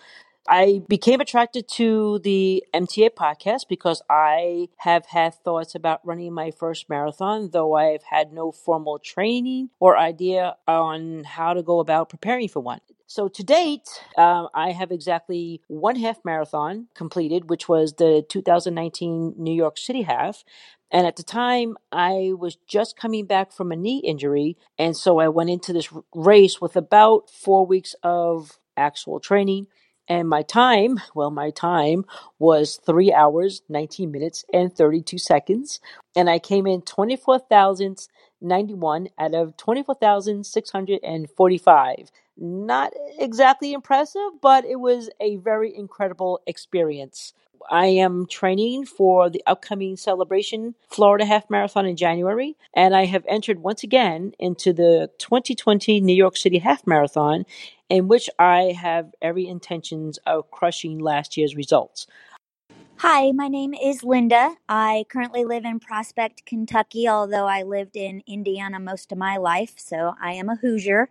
[0.47, 6.51] I became attracted to the MTA podcast because I have had thoughts about running my
[6.51, 12.11] first marathon, though I've had no formal training or idea on how to go about
[12.11, 12.81] preparing for one.
[13.07, 19.35] So to date, um, I have exactly one half marathon completed, which was the 2019
[19.39, 20.45] New York City half.
[20.91, 24.57] And at the time, I was just coming back from a knee injury.
[24.79, 29.69] And so I went into this race with about four weeks of actual training
[30.09, 32.05] and my time, well, my time
[32.39, 35.79] was three hours, 19 minutes, and 32 seconds.
[36.17, 42.11] And I came in 24,091 out of 24,645.
[42.37, 47.33] Not exactly impressive, but it was a very incredible experience.
[47.71, 53.25] I am training for the upcoming celebration Florida Half Marathon in January, and I have
[53.29, 57.45] entered once again into the 2020 New York City Half Marathon,
[57.89, 62.07] in which I have every intentions of crushing last year's results.
[62.99, 64.55] Hi, my name is Linda.
[64.69, 69.75] I currently live in Prospect, Kentucky, although I lived in Indiana most of my life,
[69.77, 71.09] so I am a Hoosier.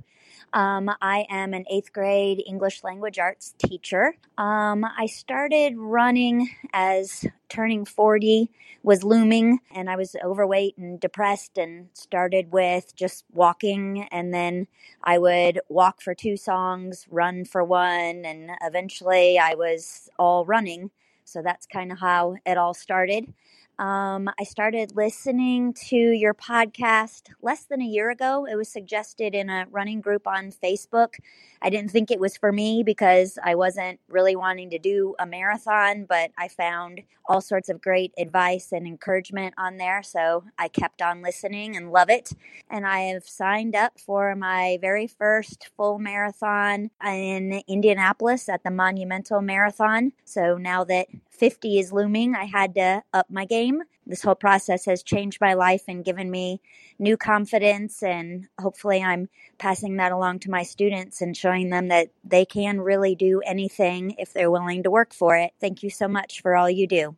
[0.54, 4.16] Um, I am an eighth grade English language arts teacher.
[4.38, 8.50] Um, I started running as turning 40
[8.84, 14.08] was looming, and I was overweight and depressed, and started with just walking.
[14.12, 14.68] And then
[15.04, 20.92] I would walk for two songs, run for one, and eventually I was all running.
[21.24, 23.34] So that's kind of how it all started.
[23.80, 28.46] Um, I started listening to your podcast less than a year ago.
[28.46, 31.16] It was suggested in a running group on Facebook.
[31.62, 35.26] I didn't think it was for me because I wasn't really wanting to do a
[35.26, 40.04] marathon, but I found all sorts of great advice and encouragement on there.
[40.04, 42.32] So I kept on listening and love it.
[42.70, 48.72] And I have signed up for my very first full marathon in Indianapolis at the
[48.72, 50.12] Monumental Marathon.
[50.26, 53.82] So now that 50 is looming, I had to up my game.
[54.06, 56.62] This whole process has changed my life and given me
[57.00, 58.04] new confidence.
[58.04, 62.82] And hopefully, I'm passing that along to my students and showing them that they can
[62.82, 65.54] really do anything if they're willing to work for it.
[65.60, 67.16] Thank you so much for all you do.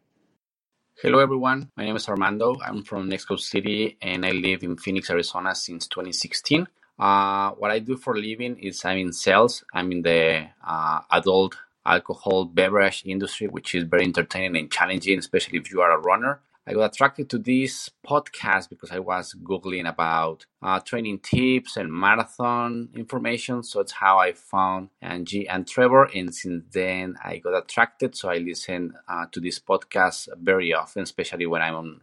[1.02, 1.70] Hello, everyone.
[1.76, 2.56] My name is Armando.
[2.64, 6.66] I'm from Mexico City and I live in Phoenix, Arizona since 2016.
[6.98, 9.66] Uh, what I do for a living is I'm in sales.
[9.74, 15.58] I'm in the uh, adult alcohol beverage industry, which is very entertaining and challenging, especially
[15.60, 16.40] if you are a runner.
[16.68, 21.94] I got attracted to this podcast because I was Googling about uh, training tips and
[21.94, 23.62] marathon information.
[23.62, 26.06] So it's how I found Angie and Trevor.
[26.06, 28.16] And since then, I got attracted.
[28.16, 32.02] So I listen uh, to this podcast very often, especially when I'm on,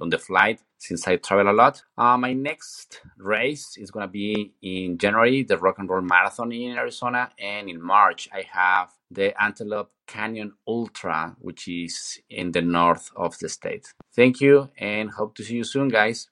[0.00, 1.82] on the flight since I travel a lot.
[1.96, 6.50] Uh, my next race is going to be in January, the Rock and Roll Marathon
[6.50, 7.30] in Arizona.
[7.38, 13.38] And in March, I have the Antelope Canyon Ultra, which is in the north of
[13.38, 13.94] the state.
[14.14, 16.28] Thank you and hope to see you soon, guys.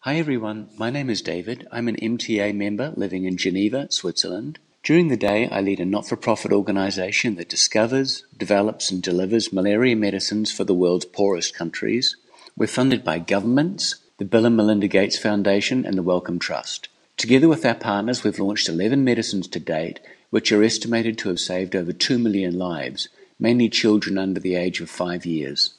[0.00, 1.66] Hi everyone, my name is David.
[1.70, 4.58] I'm an MTA member living in Geneva, Switzerland.
[4.82, 9.52] During the day, I lead a not for profit organization that discovers, develops, and delivers
[9.52, 12.16] malaria medicines for the world's poorest countries.
[12.56, 16.88] We're funded by governments, the Bill and Melinda Gates Foundation, and the Wellcome Trust.
[17.16, 20.00] Together with our partners, we've launched 11 medicines to date
[20.32, 24.80] which are estimated to have saved over 2 million lives, mainly children under the age
[24.80, 25.74] of five years.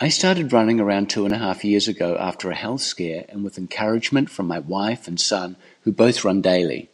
[0.00, 3.42] I started running around two and a half years ago after a health scare and
[3.42, 6.90] with encouragement from my wife and son, who both run daily.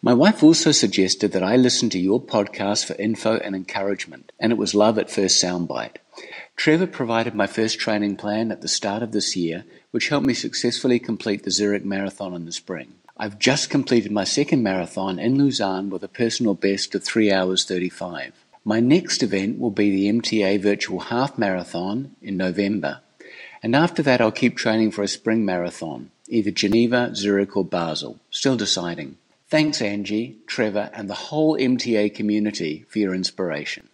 [0.00, 4.52] My wife also suggested that I listen to your podcast for info and encouragement, and
[4.52, 5.96] it was love at first soundbite.
[6.62, 10.32] Trevor provided my first training plan at the start of this year, which helped me
[10.32, 12.94] successfully complete the Zurich Marathon in the spring.
[13.16, 17.64] I've just completed my second marathon in Lausanne with a personal best of 3 hours
[17.64, 18.44] 35.
[18.64, 23.00] My next event will be the MTA Virtual Half Marathon in November.
[23.60, 28.20] And after that, I'll keep training for a spring marathon, either Geneva, Zurich, or Basel.
[28.30, 29.16] Still deciding.
[29.48, 33.88] Thanks, Angie, Trevor, and the whole MTA community for your inspiration.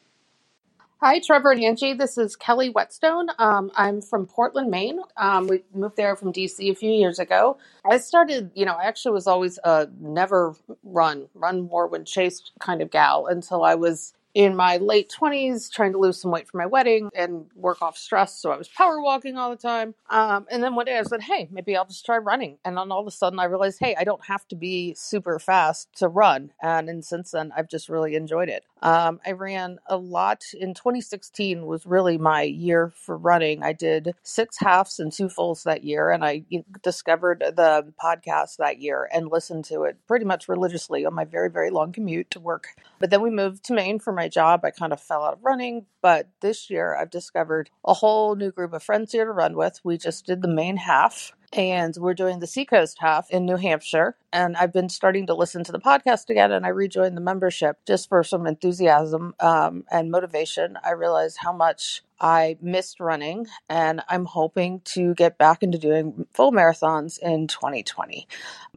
[1.00, 1.92] Hi, Trevor and Angie.
[1.94, 3.28] This is Kelly Whetstone.
[3.38, 4.98] Um, I'm from Portland, Maine.
[5.16, 7.56] Um, we moved there from DC a few years ago.
[7.88, 12.50] I started, you know, I actually was always a never run, run more when chased
[12.58, 16.48] kind of gal until I was in my late 20s trying to lose some weight
[16.48, 18.38] for my wedding and work off stress.
[18.38, 19.94] So I was power walking all the time.
[20.10, 22.58] Um, and then one day I said, hey, maybe I'll just try running.
[22.64, 25.38] And then all of a sudden I realized, hey, I don't have to be super
[25.38, 26.52] fast to run.
[26.62, 28.64] And, and since then, I've just really enjoyed it.
[28.80, 33.62] Um, I ran a lot in 2016 was really my year for running.
[33.62, 36.10] I did six halves and two fulls that year.
[36.10, 36.44] And I
[36.82, 41.50] discovered the podcast that year and listened to it pretty much religiously on my very,
[41.50, 42.68] very long commute to work.
[42.98, 45.44] But then we moved to Maine for my job, I kind of fell out of
[45.44, 45.86] running.
[46.02, 49.80] But this year, I've discovered a whole new group of friends here to run with.
[49.84, 54.16] We just did the Maine half, and we're doing the Seacoast half in New Hampshire.
[54.32, 57.78] And I've been starting to listen to the podcast again, and I rejoined the membership
[57.86, 60.76] just for some enthusiasm um, and motivation.
[60.84, 66.26] I realized how much I missed running, and I'm hoping to get back into doing
[66.34, 68.26] full marathons in 2020.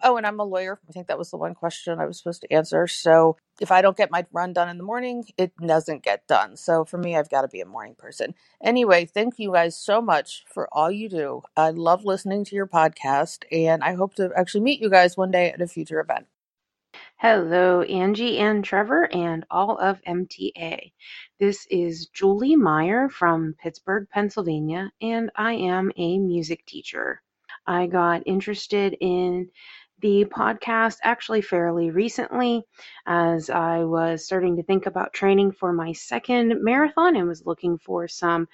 [0.03, 0.79] Oh, and I'm a lawyer.
[0.87, 2.87] I think that was the one question I was supposed to answer.
[2.87, 6.57] So if I don't get my run done in the morning, it doesn't get done.
[6.57, 8.33] So for me, I've got to be a morning person.
[8.63, 11.41] Anyway, thank you guys so much for all you do.
[11.55, 15.31] I love listening to your podcast, and I hope to actually meet you guys one
[15.31, 16.27] day at a future event.
[17.17, 20.91] Hello, Angie and Trevor and all of MTA.
[21.39, 27.21] This is Julie Meyer from Pittsburgh, Pennsylvania, and I am a music teacher.
[27.67, 29.49] I got interested in
[29.99, 32.63] the podcast actually fairly recently
[33.05, 37.77] as I was starting to think about training for my second marathon and was looking
[37.77, 38.47] for some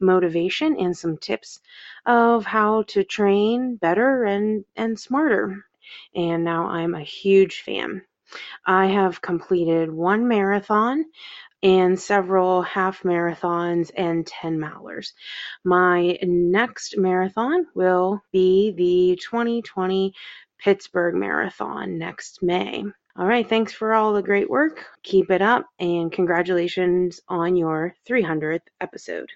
[0.00, 1.60] motivation and some tips
[2.04, 5.67] of how to train better and, and smarter.
[6.14, 8.02] And now I'm a huge fan.
[8.66, 11.04] I have completed one marathon
[11.62, 15.12] and several half marathons and 10 milers.
[15.64, 20.14] My next marathon will be the 2020
[20.58, 22.84] Pittsburgh Marathon next May.
[23.16, 24.84] All right, thanks for all the great work.
[25.02, 29.30] Keep it up and congratulations on your 300th episode.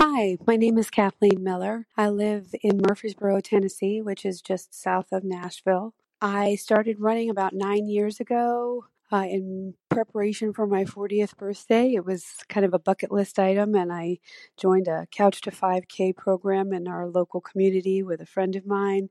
[0.00, 1.88] Hi, my name is Kathleen Miller.
[1.96, 5.92] I live in Murfreesboro, Tennessee, which is just south of Nashville.
[6.22, 11.94] I started running about nine years ago uh, in preparation for my 40th birthday.
[11.94, 14.18] It was kind of a bucket list item, and I
[14.56, 19.08] joined a Couch to 5K program in our local community with a friend of mine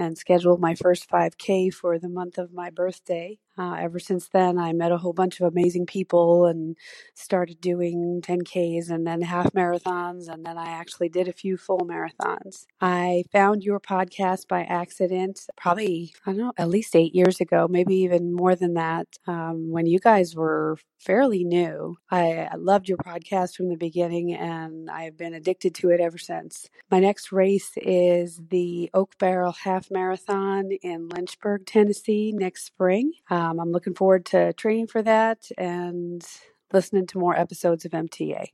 [0.00, 3.38] and scheduled my first 5K for the month of my birthday.
[3.58, 6.76] Uh, ever since then, I met a whole bunch of amazing people and
[7.14, 11.80] started doing 10Ks and then half marathons, and then I actually did a few full
[11.80, 12.64] marathons.
[12.80, 17.68] I found your podcast by accident, probably, I don't know, at least eight years ago,
[17.68, 21.96] maybe even more than that, um, when you guys were fairly new.
[22.10, 26.18] I, I loved your podcast from the beginning, and I've been addicted to it ever
[26.18, 26.68] since.
[26.90, 33.12] My next race is the Oak Barrel Half Marathon in Lynchburg, Tennessee next spring.
[33.28, 36.24] Um, I'm looking forward to training for that and
[36.72, 38.46] listening to more episodes of MTA.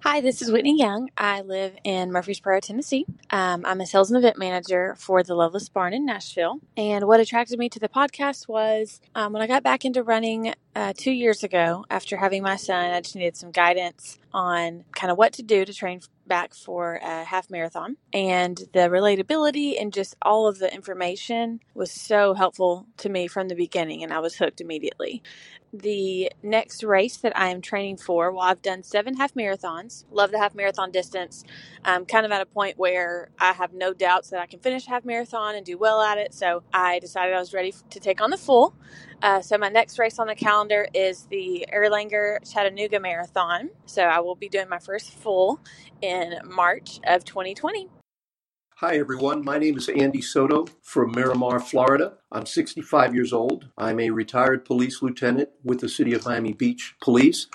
[0.00, 1.08] Hi, this is Whitney Young.
[1.16, 3.06] I live in Murfreesboro, Tennessee.
[3.30, 6.60] Um, I'm a sales and event manager for the Loveless Barn in Nashville.
[6.76, 10.54] And what attracted me to the podcast was um, when I got back into running
[10.74, 15.10] uh, two years ago after having my son, I just needed some guidance on kind
[15.10, 17.96] of what to do to train back for a half marathon.
[18.12, 23.48] And the relatability and just all of the information was so helpful to me from
[23.48, 25.22] the beginning, and I was hooked immediately
[25.72, 28.32] the next race that I am training for.
[28.32, 31.44] Well, I've done seven half marathons, love the half marathon distance.
[31.84, 34.86] I'm kind of at a point where I have no doubts that I can finish
[34.86, 36.34] a half marathon and do well at it.
[36.34, 38.74] So I decided I was ready to take on the full.
[39.20, 43.70] Uh, so my next race on the calendar is the Erlanger Chattanooga Marathon.
[43.86, 45.60] So I will be doing my first full
[46.00, 47.88] in March of 2020.
[48.76, 49.44] Hi, everyone.
[49.44, 52.14] My name is Andy Soto from Miramar, Florida.
[52.30, 53.68] I'm 65 years old.
[53.76, 57.48] I'm a retired police lieutenant with the City of Miami Beach Police.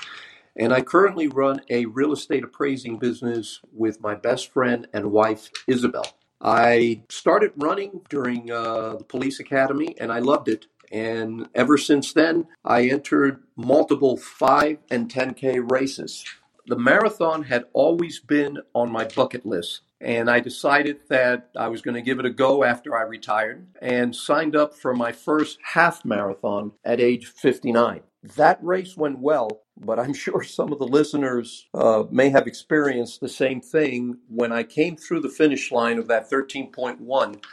[0.57, 5.49] And I currently run a real estate appraising business with my best friend and wife,
[5.65, 6.05] Isabel.
[6.41, 10.65] I started running during uh, the police academy and I loved it.
[10.93, 16.23] And ever since then, I entered multiple 5 and 10K races.
[16.67, 21.81] The marathon had always been on my bucket list and I decided that I was
[21.81, 25.57] going to give it a go after I retired and signed up for my first
[25.63, 28.01] half marathon at age 59.
[28.35, 33.21] That race went well, but I'm sure some of the listeners uh, may have experienced
[33.21, 34.17] the same thing.
[34.27, 37.43] When I came through the finish line of that 13.1,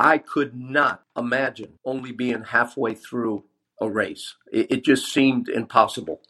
[0.00, 3.44] I could not imagine only being halfway through
[3.82, 4.34] a race.
[4.50, 6.22] It, it just seemed impossible.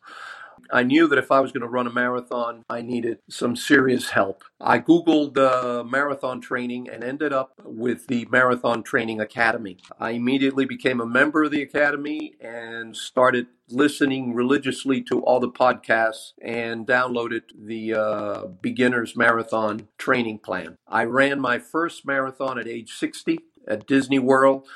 [0.73, 4.11] I knew that if I was going to run a marathon, I needed some serious
[4.11, 4.45] help.
[4.61, 9.79] I Googled uh, marathon training and ended up with the Marathon Training Academy.
[9.99, 15.51] I immediately became a member of the academy and started listening religiously to all the
[15.51, 20.77] podcasts and downloaded the uh, beginner's marathon training plan.
[20.89, 23.39] I ran my first marathon at age 60
[23.71, 24.66] at Disney World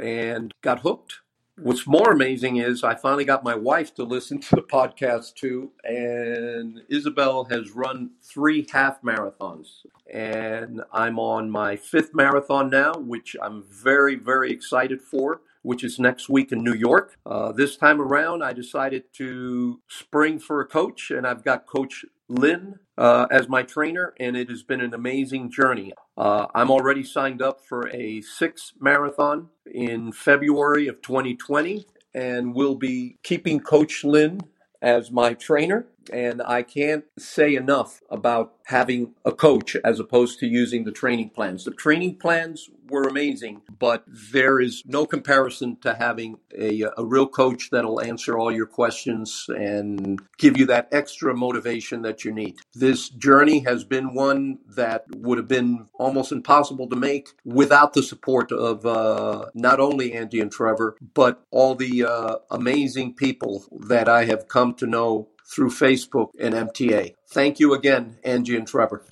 [0.00, 1.20] and got hooked
[1.60, 5.72] what's more amazing is I finally got my wife to listen to the podcast too,
[5.84, 9.84] and Isabel has run three half marathons.
[10.12, 15.98] And I'm on my fifth marathon now, which I'm very, very excited for, which is
[15.98, 17.16] next week in New York.
[17.26, 22.04] Uh, this time around, I decided to spring for a coach, and I've got Coach
[22.28, 25.92] Lynn uh, as my trainer, and it has been an amazing journey.
[26.16, 32.74] Uh, I'm already signed up for a six marathon in February of 2020, and will
[32.74, 34.40] be keeping Coach Lynn
[34.82, 35.86] as my trainer.
[36.10, 41.30] And I can't say enough about having a coach as opposed to using the training
[41.30, 41.64] plans.
[41.64, 47.26] The training plans were amazing, but there is no comparison to having a, a real
[47.26, 52.56] coach that'll answer all your questions and give you that extra motivation that you need.
[52.74, 58.02] This journey has been one that would have been almost impossible to make without the
[58.02, 64.08] support of uh, not only Angie and Trevor, but all the uh, amazing people that
[64.08, 67.14] I have come to know through Facebook and MTA.
[67.32, 69.06] Thank you again, Angie and Trevor.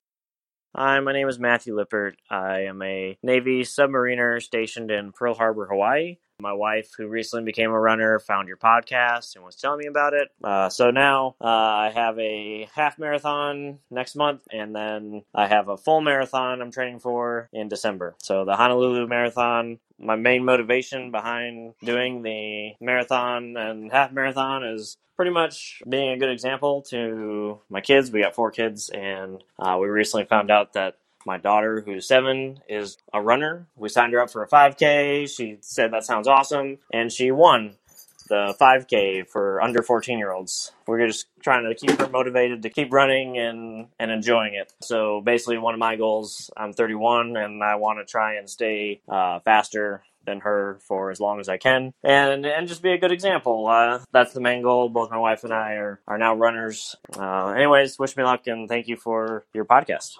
[0.74, 2.16] Hi, my name is Matthew Lippert.
[2.28, 6.18] I am a Navy submariner stationed in Pearl Harbor, Hawaii.
[6.40, 10.12] My wife, who recently became a runner, found your podcast and was telling me about
[10.12, 10.28] it.
[10.44, 15.68] Uh, so now uh, I have a half marathon next month, and then I have
[15.68, 18.16] a full marathon I'm training for in December.
[18.22, 24.98] So the Honolulu Marathon, my main motivation behind doing the marathon and half marathon is
[25.16, 28.10] pretty much being a good example to my kids.
[28.10, 32.60] We got four kids, and uh, we recently found out that my daughter, who's seven,
[32.68, 33.66] is a runner.
[33.76, 35.28] We signed her up for a 5K.
[35.28, 37.74] She said that sounds awesome, and she won
[38.28, 40.72] the 5K for under 14 year olds.
[40.86, 44.72] We're just trying to keep her motivated to keep running and, and enjoying it.
[44.82, 49.00] So basically, one of my goals I'm 31 and I want to try and stay
[49.08, 52.98] uh, faster than her for as long as I can and and just be a
[52.98, 53.68] good example.
[53.68, 54.88] Uh, that's the main goal.
[54.88, 56.96] Both my wife and I are, are now runners.
[57.16, 60.16] Uh, anyways, wish me luck and thank you for your podcast.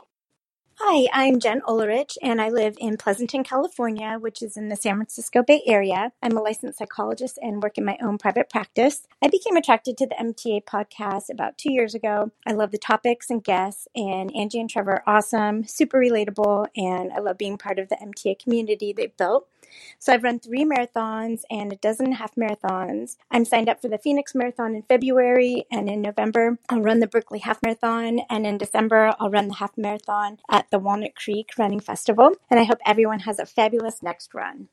[0.89, 4.95] Hi, I'm Jen Ulrich, and I live in Pleasanton, California, which is in the San
[4.95, 6.13] Francisco Bay Area.
[6.23, 9.09] I'm a licensed psychologist and work in my own private practice.
[9.21, 12.31] I became attracted to the MTA podcast about two years ago.
[12.47, 17.13] I love the topics and guests, and Angie and Trevor are awesome, super relatable, and
[17.13, 19.49] I love being part of the MTA community they've built.
[19.99, 23.17] So I've run three marathons and a dozen half marathons.
[23.31, 27.07] I'm signed up for the Phoenix Marathon in February, and in November, I'll run the
[27.07, 31.51] Berkeley Half Marathon, and in December, I'll run the half marathon at the Walnut Creek
[31.59, 32.33] Running Festival.
[32.51, 34.69] And I hope everyone has a fabulous next run.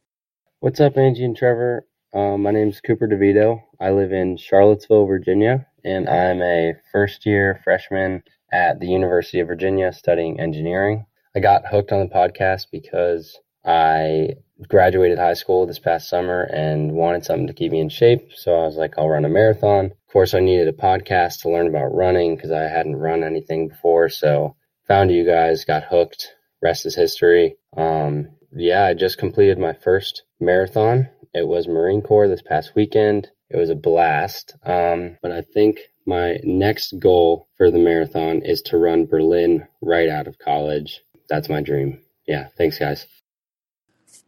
[0.60, 1.86] What's up, Angie and Trevor?
[2.14, 3.62] Uh, my name is Cooper DeVito.
[3.80, 9.48] I live in Charlottesville, Virginia, and I'm a first year freshman at the University of
[9.48, 11.06] Virginia studying engineering.
[11.36, 14.36] I got hooked on the podcast because I
[14.68, 18.32] graduated high school this past summer and wanted something to keep me in shape.
[18.36, 19.86] So I was like, I'll run a marathon.
[19.86, 23.70] Of course, I needed a podcast to learn about running because I hadn't run anything
[23.70, 24.10] before.
[24.10, 24.56] So
[24.88, 26.34] found you guys, got hooked.
[26.62, 27.58] Rest is history.
[27.76, 31.10] Um, yeah, I just completed my first marathon.
[31.34, 33.30] It was Marine Corps this past weekend.
[33.50, 34.56] It was a blast.
[34.64, 40.10] Um, but I think my next goal for the marathon is to run Berlin right
[40.10, 41.02] out of college.
[41.30, 42.02] That's my dream.
[42.28, 43.06] Yeah, thanks, guys.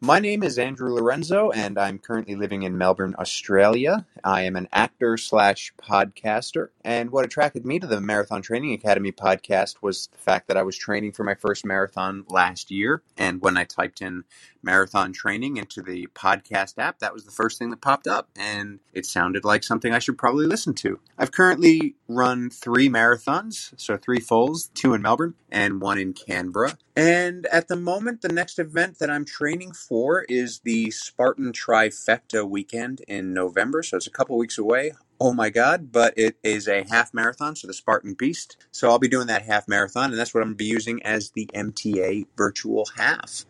[0.01, 4.05] My name is Andrew Lorenzo, and I'm currently living in Melbourne, Australia.
[4.25, 9.13] I am an actor slash podcaster, and what attracted me to the Marathon Training Academy
[9.13, 13.41] podcast was the fact that I was training for my first marathon last year, and
[13.41, 14.25] when I typed in
[14.61, 18.79] marathon training into the podcast app, that was the first thing that popped up, and
[18.93, 20.99] it sounded like something I should probably listen to.
[21.17, 26.77] I've currently run three marathons, so three fulls, two in Melbourne and one in Canberra.
[26.97, 29.84] And at the moment, the next event that I'm training for
[30.27, 34.93] is the Spartan Trifecta weekend in November, so it's a couple weeks away.
[35.19, 38.57] Oh my God, but it is a half marathon, so the Spartan Beast.
[38.71, 41.01] So I'll be doing that half marathon, and that's what I'm going to be using
[41.03, 43.45] as the MTA virtual half.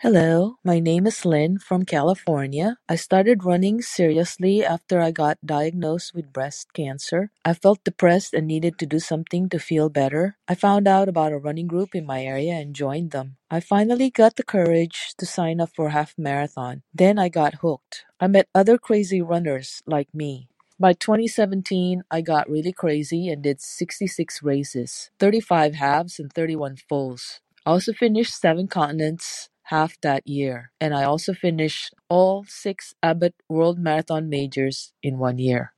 [0.00, 2.76] Hello, my name is Lynn from California.
[2.88, 7.32] I started running seriously after I got diagnosed with breast cancer.
[7.44, 10.36] I felt depressed and needed to do something to feel better.
[10.46, 13.38] I found out about a running group in my area and joined them.
[13.50, 16.82] I finally got the courage to sign up for half marathon.
[16.94, 18.04] Then I got hooked.
[18.20, 20.46] I met other crazy runners like me.
[20.78, 27.40] By 2017, I got really crazy and did 66 races, 35 halves, and 31 fulls.
[27.66, 33.34] I also finished seven continents half that year, and I also finished all six Abbott
[33.48, 35.72] World Marathon Majors in one year.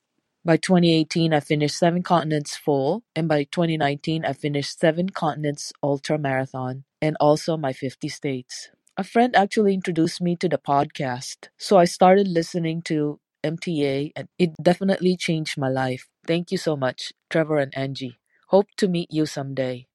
[0.45, 6.19] By 2018, I finished seven continents full, and by 2019, I finished seven continents ultra
[6.19, 8.71] marathon, and also my 50 states.
[8.97, 14.29] A friend actually introduced me to the podcast, so I started listening to MTA, and
[14.39, 16.09] it definitely changed my life.
[16.27, 18.19] Thank you so much, Trevor and Angie.
[18.49, 19.87] Hope to meet you someday.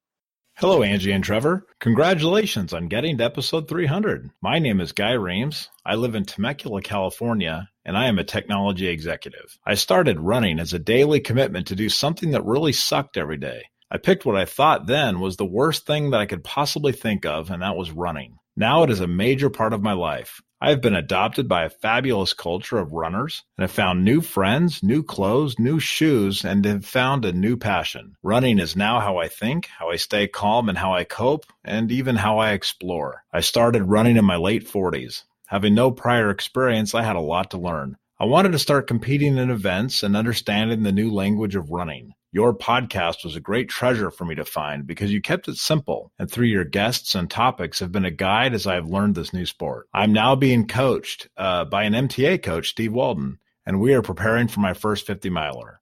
[0.58, 1.66] Hello, Angie and Trevor.
[1.80, 4.30] Congratulations on getting to episode 300.
[4.40, 5.68] My name is Guy Reams.
[5.84, 9.58] I live in Temecula, California, and I am a technology executive.
[9.66, 13.64] I started running as a daily commitment to do something that really sucked every day.
[13.90, 17.26] I picked what I thought then was the worst thing that I could possibly think
[17.26, 18.38] of, and that was running.
[18.56, 20.40] Now it is a major part of my life.
[20.58, 24.82] I have been adopted by a fabulous culture of runners and have found new friends,
[24.82, 28.16] new clothes, new shoes, and have found a new passion.
[28.22, 31.92] Running is now how I think, how I stay calm, and how I cope, and
[31.92, 33.22] even how I explore.
[33.34, 35.24] I started running in my late 40s.
[35.48, 37.98] Having no prior experience, I had a lot to learn.
[38.18, 42.14] I wanted to start competing in events and understanding the new language of running.
[42.36, 46.12] Your podcast was a great treasure for me to find because you kept it simple,
[46.18, 49.32] and through your guests and topics have been a guide as I have learned this
[49.32, 49.88] new sport.
[49.94, 54.48] I'm now being coached uh, by an MTA coach, Steve Walden, and we are preparing
[54.48, 55.80] for my first 50 miler.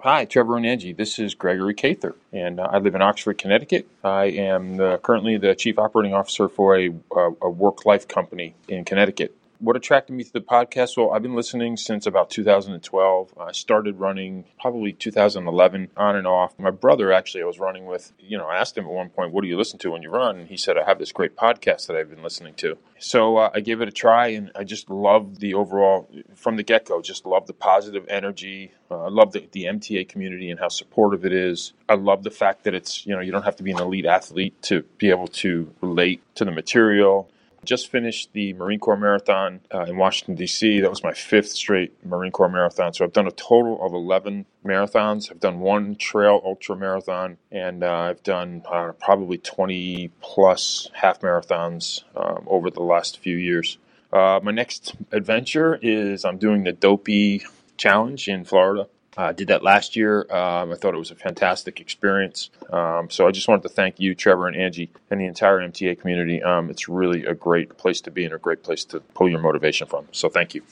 [0.00, 0.96] Hi, Trevor and.
[0.96, 3.86] This is Gregory Cather, and I live in Oxford, Connecticut.
[4.02, 8.56] I am the, currently the chief operating officer for a, a, a work life company
[8.66, 10.96] in Connecticut what attracted me to the podcast?
[10.96, 13.34] Well, I've been listening since about 2012.
[13.38, 16.58] I started running probably 2011 on and off.
[16.58, 19.32] My brother, actually, I was running with, you know, I asked him at one point,
[19.32, 20.38] What do you listen to when you run?
[20.38, 22.78] And he said, I have this great podcast that I've been listening to.
[22.98, 26.62] So uh, I gave it a try, and I just love the overall, from the
[26.62, 28.72] get go, just love the positive energy.
[28.90, 31.72] Uh, I love the, the MTA community and how supportive it is.
[31.88, 34.06] I love the fact that it's, you know, you don't have to be an elite
[34.06, 37.30] athlete to be able to relate to the material
[37.64, 40.80] just finished the Marine Corps Marathon uh, in Washington, D.C.
[40.80, 42.92] That was my fifth straight Marine Corps Marathon.
[42.92, 45.30] So I've done a total of 11 marathons.
[45.30, 51.20] I've done one trail ultra marathon, and uh, I've done uh, probably 20 plus half
[51.20, 53.78] marathons um, over the last few years.
[54.12, 57.44] Uh, my next adventure is I'm doing the Dopey
[57.76, 58.88] Challenge in Florida.
[59.18, 60.20] I uh, did that last year.
[60.30, 62.50] Um, I thought it was a fantastic experience.
[62.70, 66.00] Um, so I just wanted to thank you, Trevor and Angie, and the entire MTA
[66.00, 66.40] community.
[66.40, 69.40] Um, it's really a great place to be and a great place to pull your
[69.40, 70.06] motivation from.
[70.12, 70.62] So thank you.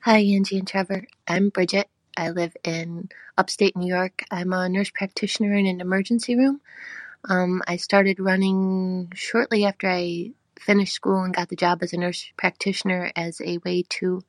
[0.00, 1.04] Hi, Angie and Trevor.
[1.28, 1.88] I'm Bridget.
[2.16, 4.24] I live in upstate New York.
[4.32, 6.60] I'm a nurse practitioner in an emergency room.
[7.28, 11.98] Um, I started running shortly after I finished school and got the job as a
[11.98, 14.24] nurse practitioner as a way to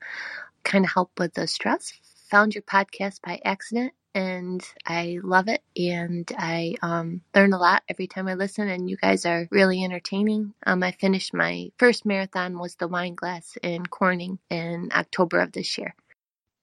[0.62, 1.92] kind of help with the stress
[2.30, 7.82] found your podcast by accident and I love it and I um, learn a lot
[7.88, 10.54] every time I listen and you guys are really entertaining.
[10.66, 15.76] Um, I finished my first marathon was the Wineglass in Corning in October of this
[15.78, 15.94] year.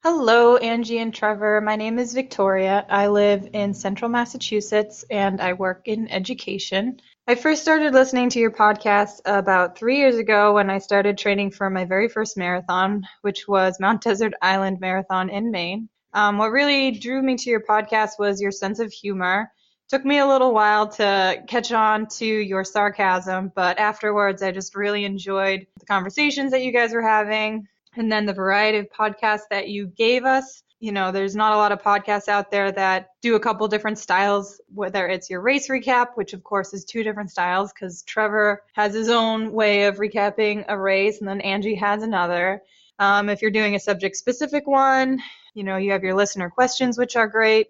[0.03, 1.59] Hello, Angie and Trevor.
[1.59, 2.86] My name is Victoria.
[2.89, 7.01] I live in central Massachusetts and I work in education.
[7.30, 11.52] I first started listening to your podcast about three years ago when I started training
[11.52, 15.90] for my very first marathon, which was Mount Desert Island Marathon in Maine.
[16.14, 19.52] Um, what really drew me to your podcast was your sense of humor.
[19.90, 24.74] Took me a little while to catch on to your sarcasm, but afterwards I just
[24.74, 27.68] really enjoyed the conversations that you guys were having
[27.98, 31.58] and then the variety of podcasts that you gave us you know, there's not a
[31.58, 35.70] lot of podcasts out there that do a couple different styles, whether it's your race
[35.70, 39.98] recap, which of course is two different styles because Trevor has his own way of
[39.98, 42.62] recapping a race and then Angie has another.
[43.00, 45.20] Um, if you're doing a subject specific one,
[45.56, 47.68] you know, you have your listener questions, which are great.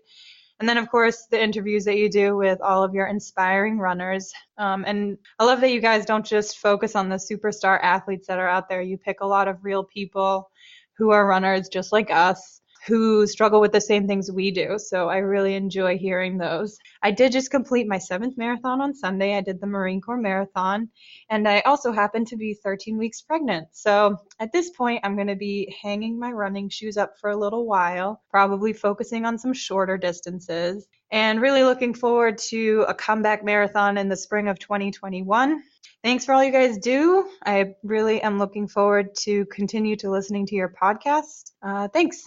[0.60, 4.34] And then, of course, the interviews that you do with all of your inspiring runners.
[4.58, 8.40] Um, and I love that you guys don't just focus on the superstar athletes that
[8.40, 8.82] are out there.
[8.82, 10.50] You pick a lot of real people
[10.98, 14.78] who are runners just like us who struggle with the same things we do.
[14.80, 16.78] So I really enjoy hearing those.
[17.04, 19.36] I did just complete my seventh marathon on Sunday.
[19.36, 20.90] I did the Marine Corps Marathon,
[21.30, 23.68] and I also happen to be 13 weeks pregnant.
[23.74, 27.38] So at this point, I'm going to be hanging my running shoes up for a
[27.38, 33.44] little while, probably focusing on some shorter distances, and really looking forward to a comeback
[33.44, 35.62] marathon in the spring of 2021
[36.04, 37.28] thanks for all you guys do.
[37.46, 41.52] I really am looking forward to continue to listening to your podcast.
[41.62, 42.24] Uh, thanks.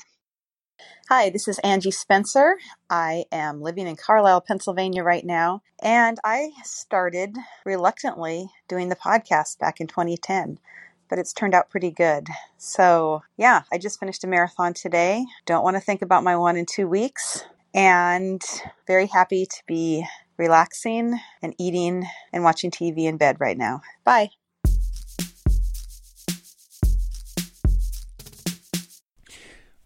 [1.08, 2.56] Hi, this is Angie Spencer.
[2.88, 9.58] I am living in Carlisle, Pennsylvania right now, and I started reluctantly doing the podcast
[9.58, 10.58] back in 2010,
[11.08, 12.28] but it's turned out pretty good.
[12.58, 15.26] So, yeah, I just finished a marathon today.
[15.46, 18.42] Don't want to think about my one in two weeks, and
[18.86, 20.06] very happy to be
[20.36, 23.82] relaxing and eating and watching TV in bed right now.
[24.04, 24.30] Bye.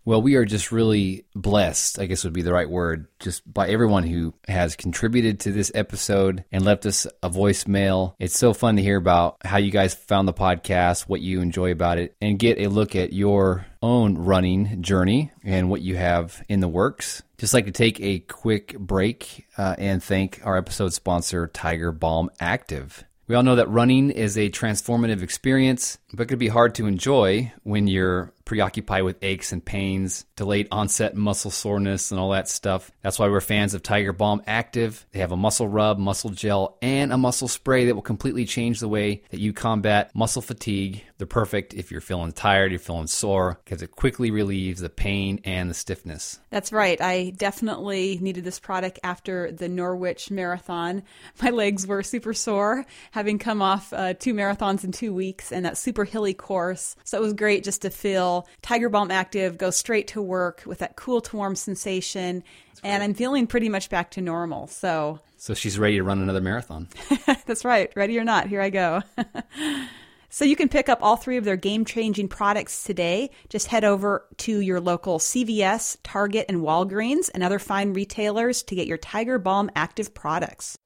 [0.06, 3.70] Well, we are just really blessed, I guess would be the right word, just by
[3.70, 8.12] everyone who has contributed to this episode and left us a voicemail.
[8.18, 11.72] It's so fun to hear about how you guys found the podcast, what you enjoy
[11.72, 16.44] about it, and get a look at your own running journey and what you have
[16.50, 17.22] in the works.
[17.38, 22.28] Just like to take a quick break uh, and thank our episode sponsor, Tiger Balm
[22.40, 23.04] Active.
[23.26, 27.52] We all know that running is a transformative experience, but could be hard to enjoy
[27.62, 32.90] when you're preoccupied with aches and pains, delayed onset muscle soreness, and all that stuff.
[33.02, 35.06] That's why we're fans of Tiger Balm Active.
[35.12, 38.80] They have a muscle rub, muscle gel, and a muscle spray that will completely change
[38.80, 41.02] the way that you combat muscle fatigue.
[41.18, 45.40] They're perfect if you're feeling tired, you're feeling sore, because it quickly relieves the pain
[45.44, 46.38] and the stiffness.
[46.50, 47.00] That's right.
[47.00, 51.02] I definitely needed this product after the Norwitch Marathon.
[51.42, 55.64] My legs were super sore, having come off uh, two marathons in two weeks and
[55.64, 56.96] that super hilly course.
[57.04, 60.78] So it was great just to feel Tiger Balm Active, go straight to work with
[60.78, 62.42] that cool to warm sensation.
[62.82, 64.66] And I'm feeling pretty much back to normal.
[64.66, 66.88] So, so she's ready to run another marathon.
[67.46, 67.90] That's right.
[67.96, 69.02] Ready or not, here I go.
[70.34, 73.30] So you can pick up all three of their game-changing products today.
[73.50, 78.74] Just head over to your local CVS, Target, and Walgreens and other fine retailers to
[78.74, 80.76] get your Tiger Balm active products.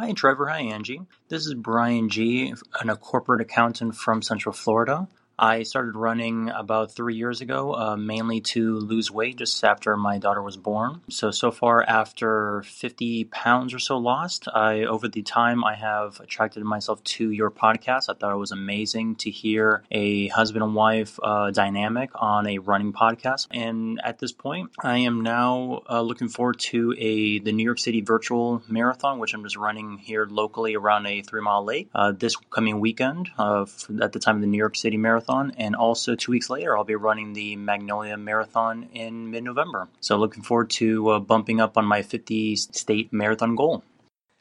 [0.00, 0.46] Hi, Trevor.
[0.46, 1.00] Hi, Angie.
[1.28, 2.54] This is Brian G.,
[2.88, 5.08] a corporate accountant from Central Florida.
[5.38, 10.18] I started running about three years ago, uh, mainly to lose weight just after my
[10.18, 11.00] daughter was born.
[11.10, 16.18] So, so far, after 50 pounds or so lost, I, over the time, I have
[16.18, 18.08] attracted myself to your podcast.
[18.08, 22.58] I thought it was amazing to hear a husband and wife uh, dynamic on a
[22.58, 23.46] running podcast.
[23.52, 27.78] And at this point, I am now uh, looking forward to a the New York
[27.78, 32.12] City virtual marathon, which I'm just running here locally around a three mile lake uh,
[32.12, 33.66] this coming weekend uh,
[34.02, 36.76] at the time of the New York City Marathon Marathon, and also two weeks later,
[36.76, 39.88] I'll be running the Magnolia Marathon in mid November.
[40.00, 43.84] So, looking forward to uh, bumping up on my 50 state marathon goal.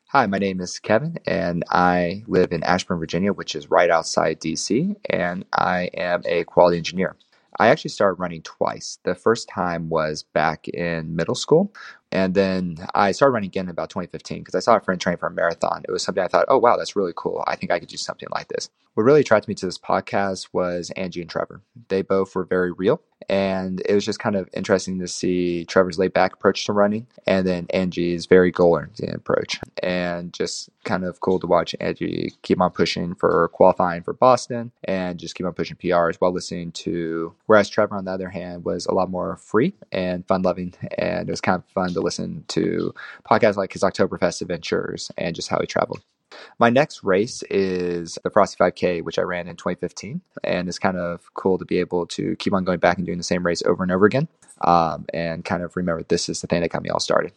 [0.10, 4.40] Hi, my name is Kevin, and I live in Ashburn, Virginia, which is right outside
[4.40, 7.18] DC, and I am a quality engineer.
[7.60, 9.00] I actually started running twice.
[9.04, 11.74] The first time was back in middle school
[12.12, 15.18] and then I started running again in about 2015 because I saw a friend train
[15.18, 15.84] for a marathon.
[15.88, 17.44] It was something I thought, oh, wow, that's really cool.
[17.48, 18.70] I think I could do something like this.
[18.94, 21.62] What really attracted me to this podcast was Angie and Trevor.
[21.90, 23.02] They both were very real.
[23.30, 27.08] And it was just kind of interesting to see Trevor's laid back approach to running
[27.26, 29.60] and then Angie's very goal oriented approach.
[29.84, 34.72] And just kind of cool to watch Angie keep on pushing for qualifying for Boston
[34.84, 38.66] and just keep on pushing PRs while listening to, whereas Trevor, on the other hand,
[38.66, 40.74] was a lot more free and fun loving.
[40.98, 42.94] And it was kind of fun to listen to
[43.30, 46.02] podcasts like his Oktoberfest adventures and just how he traveled.
[46.60, 50.98] My next race is the Frosty 5K, which I ran in 2015, and it's kind
[50.98, 53.64] of cool to be able to keep on going back and doing the same race
[53.66, 54.28] over and over again,
[54.62, 57.32] um, and kind of remember this is the thing that got me all started.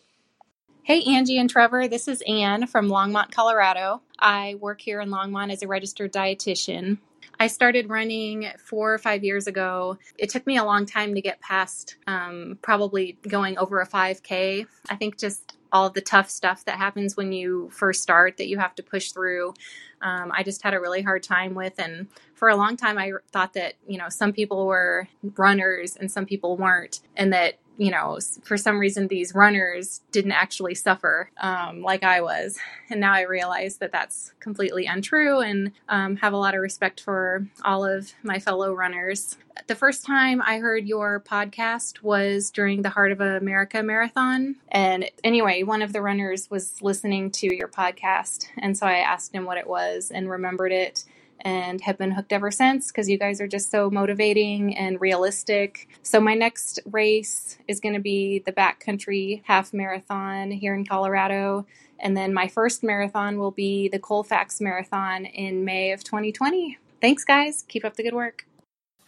[0.83, 1.87] Hey, Angie and Trevor.
[1.89, 4.03] This is Anne from Longmont, Colorado.
[4.19, 6.99] I work here in Longmont as a registered dietitian.
[7.41, 9.97] I started running four or five years ago.
[10.19, 14.67] It took me a long time to get past um, probably going over a 5K.
[14.91, 18.59] I think just all the tough stuff that happens when you first start that you
[18.59, 19.55] have to push through.
[20.03, 21.79] Um, I just had a really hard time with.
[21.79, 26.13] And for a long time, I thought that, you know, some people were runners and
[26.13, 31.31] some people weren't, and that you know, for some reason, these runners didn't actually suffer
[31.39, 32.59] um, like I was.
[32.91, 37.01] And now I realize that that's completely untrue and um, have a lot of respect
[37.01, 39.39] for all of my fellow runners.
[39.67, 44.57] The first time I heard your podcast was during the Heart of America marathon.
[44.69, 48.45] And anyway, one of the runners was listening to your podcast.
[48.59, 51.05] And so I asked him what it was and remembered it
[51.43, 55.89] and have been hooked ever since because you guys are just so motivating and realistic.
[56.03, 61.67] So, my next race is going to be the backcountry half marathon here in Colorado.
[61.99, 66.79] And then my first marathon will be the Colfax Marathon in May of 2020.
[67.01, 67.65] Thanks, guys.
[67.69, 68.47] Keep up the good work.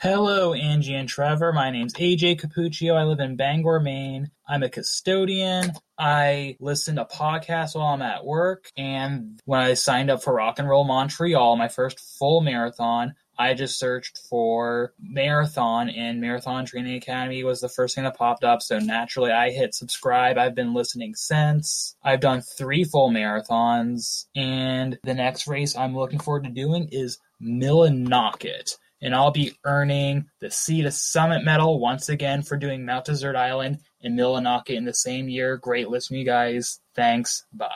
[0.02, 1.52] Hello, Angie and Trevor.
[1.52, 2.96] My name's AJ Capuccio.
[2.96, 4.32] I live in Bangor, Maine.
[4.48, 5.70] I'm a custodian.
[5.96, 8.72] I listen to podcasts while I'm at work.
[8.76, 13.54] And when I signed up for Rock and Roll Montreal, my first full marathon, I
[13.54, 18.60] just searched for marathon and Marathon Training Academy was the first thing that popped up.
[18.60, 20.36] So naturally, I hit subscribe.
[20.36, 21.94] I've been listening since.
[22.02, 24.26] I've done three full marathons.
[24.34, 30.26] And the next race I'm looking forward to doing is Millinocket and I'll be earning
[30.40, 34.84] the Sea to Summit medal once again for doing Mount Desert Island and Millinocket in
[34.84, 35.56] the same year.
[35.56, 36.80] Great listening, you guys.
[36.94, 37.44] Thanks.
[37.52, 37.68] Bye.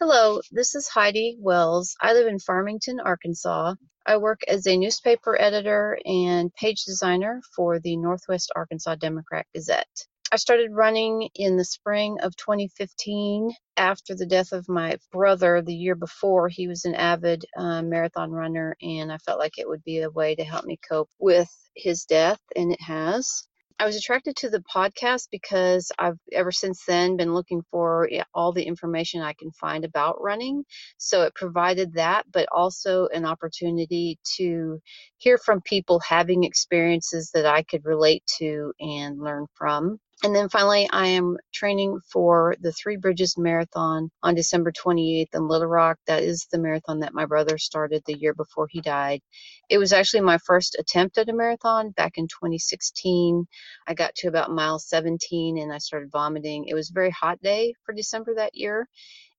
[0.00, 1.94] Hello, this is Heidi Wells.
[2.00, 3.74] I live in Farmington, Arkansas.
[4.04, 10.08] I work as a newspaper editor and page designer for the Northwest Arkansas Democrat Gazette.
[10.32, 15.74] I started running in the spring of 2015 after the death of my brother the
[15.74, 16.48] year before.
[16.48, 20.10] He was an avid uh, marathon runner, and I felt like it would be a
[20.10, 23.48] way to help me cope with his death, and it has.
[23.80, 28.52] I was attracted to the podcast because I've ever since then been looking for all
[28.52, 30.64] the information I can find about running.
[30.98, 34.80] So it provided that, but also an opportunity to
[35.18, 40.00] hear from people having experiences that I could relate to and learn from.
[40.22, 45.48] And then finally, I am training for the Three Bridges Marathon on December 28th in
[45.48, 45.98] Little Rock.
[46.08, 49.22] That is the marathon that my brother started the year before he died.
[49.70, 53.46] It was actually my first attempt at a marathon back in 2016.
[53.88, 56.66] I got to about mile 17 and I started vomiting.
[56.68, 58.88] It was a very hot day for December that year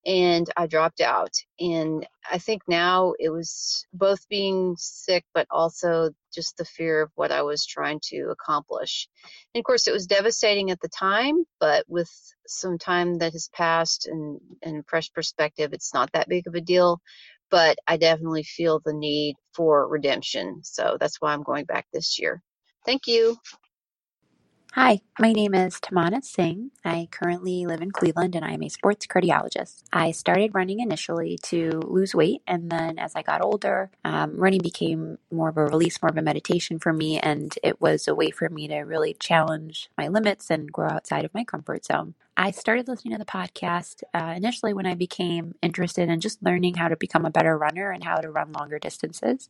[0.05, 1.31] and I dropped out.
[1.59, 7.11] And I think now it was both being sick, but also just the fear of
[7.15, 9.07] what I was trying to accomplish.
[9.53, 12.11] And of course, it was devastating at the time, but with
[12.47, 16.61] some time that has passed and, and fresh perspective, it's not that big of a
[16.61, 17.01] deal.
[17.49, 20.61] But I definitely feel the need for redemption.
[20.63, 22.41] So that's why I'm going back this year.
[22.85, 23.37] Thank you.
[24.75, 26.71] Hi, my name is Tamana Singh.
[26.83, 29.83] I currently live in Cleveland and I am a sports cardiologist.
[29.93, 34.63] I started running initially to lose weight, and then as I got older, um, running
[34.63, 38.15] became more of a release, more of a meditation for me, and it was a
[38.15, 42.15] way for me to really challenge my limits and grow outside of my comfort zone.
[42.35, 46.73] I started listening to the podcast uh, initially when I became interested in just learning
[46.73, 49.49] how to become a better runner and how to run longer distances.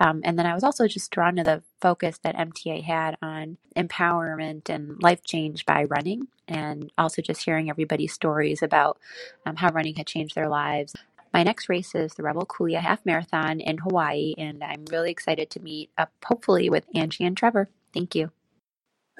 [0.00, 3.58] Um, and then I was also just drawn to the focus that MTA had on
[3.76, 8.98] empowerment and life change by running, and also just hearing everybody's stories about
[9.46, 10.94] um, how running had changed their lives.
[11.32, 15.50] My next race is the Revel Kualoa Half Marathon in Hawaii, and I'm really excited
[15.50, 17.68] to meet up, hopefully, with Angie and Trevor.
[17.94, 18.30] Thank you.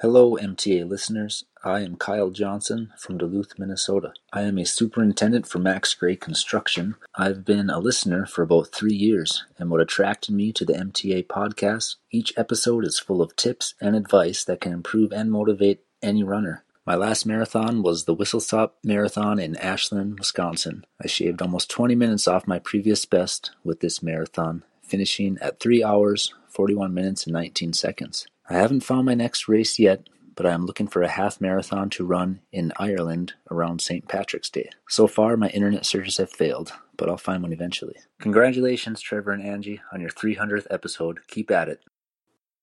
[0.01, 1.45] Hello, MTA listeners.
[1.63, 4.11] I am Kyle Johnson from Duluth, Minnesota.
[4.33, 6.95] I am a superintendent for Max Gray Construction.
[7.15, 11.27] I've been a listener for about three years, and what attracted me to the MTA
[11.27, 16.23] podcast, each episode is full of tips and advice that can improve and motivate any
[16.23, 16.65] runner.
[16.85, 20.85] My last marathon was the Whistle Stop Marathon in Ashland, Wisconsin.
[21.01, 25.85] I shaved almost 20 minutes off my previous best with this marathon, finishing at 3
[25.85, 28.27] hours, 41 minutes, and 19 seconds.
[28.47, 31.89] I haven't found my next race yet, but I am looking for a half marathon
[31.91, 34.07] to run in Ireland around St.
[34.07, 34.69] Patrick's Day.
[34.87, 37.95] So far, my internet searches have failed, but I'll find one eventually.
[38.19, 41.21] Congratulations, Trevor and Angie, on your 300th episode.
[41.27, 41.81] Keep at it.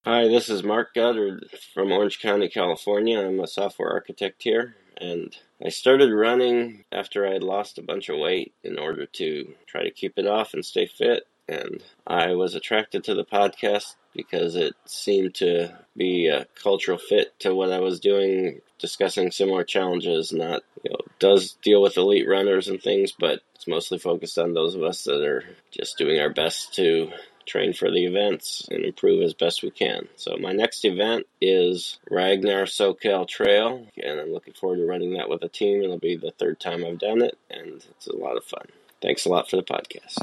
[0.04, 3.20] Hi, this is Mark Goddard from Orange County, California.
[3.20, 8.08] I'm a software architect here, and I started running after I had lost a bunch
[8.08, 11.24] of weight in order to try to keep it off and stay fit.
[11.48, 17.38] And I was attracted to the podcast because it seemed to be a cultural fit
[17.40, 20.32] to what I was doing, discussing similar challenges.
[20.32, 24.54] Not, you know, does deal with elite runners and things, but it's mostly focused on
[24.54, 27.10] those of us that are just doing our best to
[27.46, 30.08] train for the events and improve as best we can.
[30.16, 35.28] So my next event is Ragnar SoCal Trail, and I'm looking forward to running that
[35.28, 35.82] with a team.
[35.82, 38.66] It'll be the third time I've done it, and it's a lot of fun.
[39.00, 40.18] Thanks a lot for the podcast.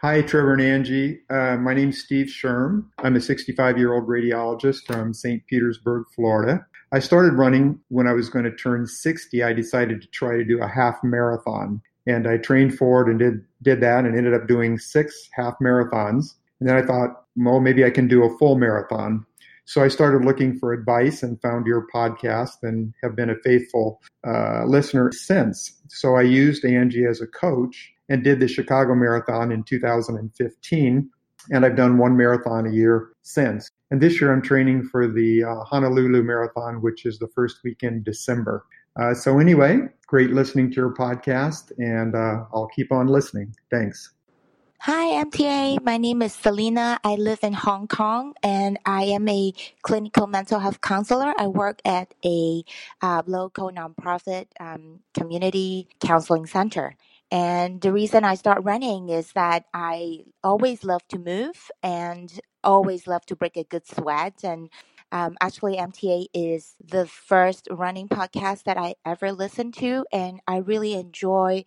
[0.00, 1.18] Hi, Trevor and Angie.
[1.28, 2.84] Uh, my name's Steve Sherm.
[3.00, 5.44] I'm a 65 year old radiologist from St.
[5.48, 6.64] Petersburg, Florida.
[6.92, 9.42] I started running when I was going to turn 60.
[9.42, 13.18] I decided to try to do a half marathon, and I trained for it and
[13.18, 16.34] did did that, and ended up doing six half marathons.
[16.60, 19.26] And then I thought, well, maybe I can do a full marathon.
[19.64, 24.00] So I started looking for advice and found your podcast and have been a faithful
[24.24, 25.72] uh, listener since.
[25.88, 31.10] So I used Angie as a coach and did the Chicago Marathon in 2015.
[31.50, 33.70] And I've done one marathon a year since.
[33.90, 37.82] And this year I'm training for the uh, Honolulu Marathon, which is the first week
[37.82, 38.66] in December.
[39.00, 43.54] Uh, so, anyway, great listening to your podcast, and uh, I'll keep on listening.
[43.70, 44.12] Thanks.
[44.82, 45.82] Hi, MTA.
[45.82, 47.00] My name is Selena.
[47.02, 49.52] I live in Hong Kong and I am a
[49.82, 51.34] clinical mental health counselor.
[51.36, 52.62] I work at a
[53.02, 56.94] uh, local nonprofit um, community counseling center.
[57.30, 63.06] And the reason I start running is that I always love to move and always
[63.06, 64.42] love to break a good sweat.
[64.44, 64.70] And
[65.12, 70.58] um, actually, MTA is the first running podcast that I ever listened to, and I
[70.58, 71.64] really enjoy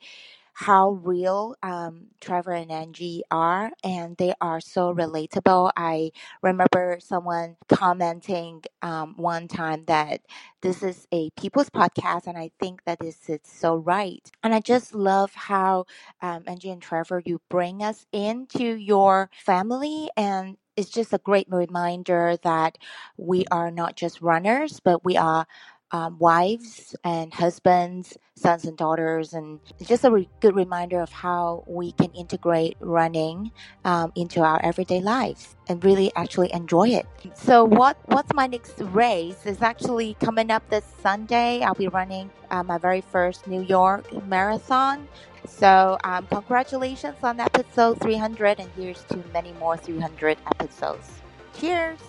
[0.53, 5.71] how real um, Trevor and Angie are, and they are so relatable.
[5.75, 10.21] I remember someone commenting um, one time that
[10.61, 14.29] this is a people's podcast, and I think that this is so right.
[14.43, 15.85] And I just love how
[16.21, 21.47] um, Angie and Trevor you bring us into your family and it's just a great
[21.49, 22.77] reminder that
[23.17, 25.45] we are not just runners, but we are
[25.91, 31.63] um, wives and husbands, sons and daughters, and just a re- good reminder of how
[31.67, 33.51] we can integrate running
[33.85, 37.05] um, into our everyday lives and really actually enjoy it.
[37.33, 41.61] So, what what's my next race is actually coming up this Sunday.
[41.61, 45.07] I'll be running uh, my very first New York marathon.
[45.47, 51.21] So, um, congratulations on episode 300, and here's to many more 300 episodes.
[51.57, 51.99] Cheers!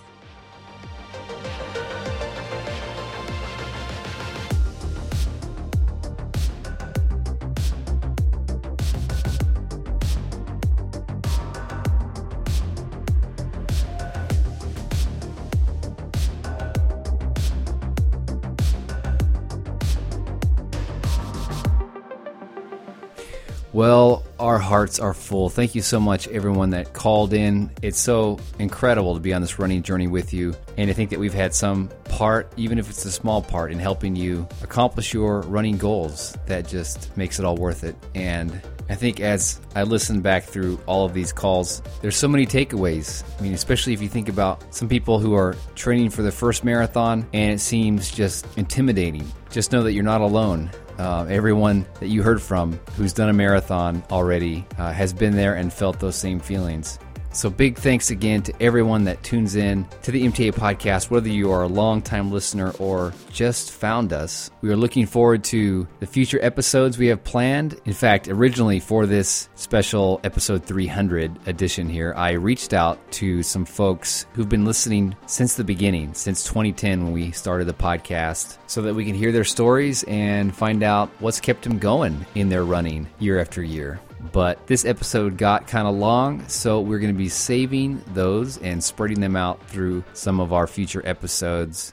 [23.73, 25.49] Well, our hearts are full.
[25.49, 27.71] Thank you so much, everyone that called in.
[27.81, 30.55] It's so incredible to be on this running journey with you.
[30.77, 33.79] And I think that we've had some part, even if it's a small part, in
[33.79, 36.37] helping you accomplish your running goals.
[36.47, 37.97] That just makes it all worth it.
[38.15, 38.61] And
[38.91, 43.25] I think as I listen back through all of these calls, there's so many takeaways.
[43.39, 46.63] I mean, especially if you think about some people who are training for the first
[46.63, 49.27] marathon and it seems just intimidating.
[49.51, 50.71] Just know that you're not alone.
[50.99, 55.55] Uh, everyone that you heard from who's done a marathon already uh, has been there
[55.55, 56.99] and felt those same feelings.
[57.35, 61.51] So, big thanks again to everyone that tunes in to the MTA podcast, whether you
[61.51, 64.51] are a longtime listener or just found us.
[64.61, 67.81] We are looking forward to the future episodes we have planned.
[67.87, 73.65] In fact, originally for this special episode 300 edition here, I reached out to some
[73.65, 78.83] folks who've been listening since the beginning, since 2010 when we started the podcast, so
[78.83, 82.65] that we can hear their stories and find out what's kept them going in their
[82.65, 84.01] running year after year.
[84.31, 88.83] But this episode got kind of long, so we're going to be saving those and
[88.83, 91.93] spreading them out through some of our future episodes.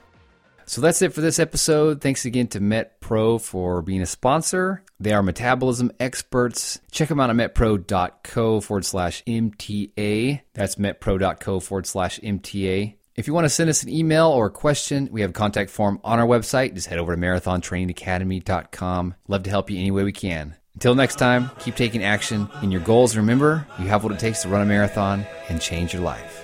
[0.70, 2.00] So that's it for this episode.
[2.00, 4.84] Thanks again to MetPro for being a sponsor.
[5.00, 6.78] They are metabolism experts.
[6.92, 10.42] Check them out at metpro.co forward slash MTA.
[10.54, 12.94] That's metpro.co forward slash MTA.
[13.16, 15.70] If you want to send us an email or a question, we have a contact
[15.70, 16.74] form on our website.
[16.74, 19.14] Just head over to marathontrainingacademy.com.
[19.26, 20.54] Love to help you any way we can.
[20.80, 23.14] Until next time, keep taking action in your goals.
[23.14, 26.42] Remember, you have what it takes to run a marathon and change your life.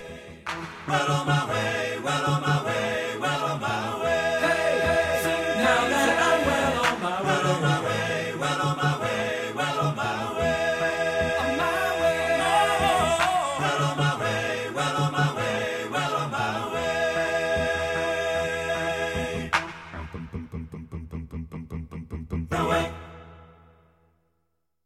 [0.87, 2.56] Well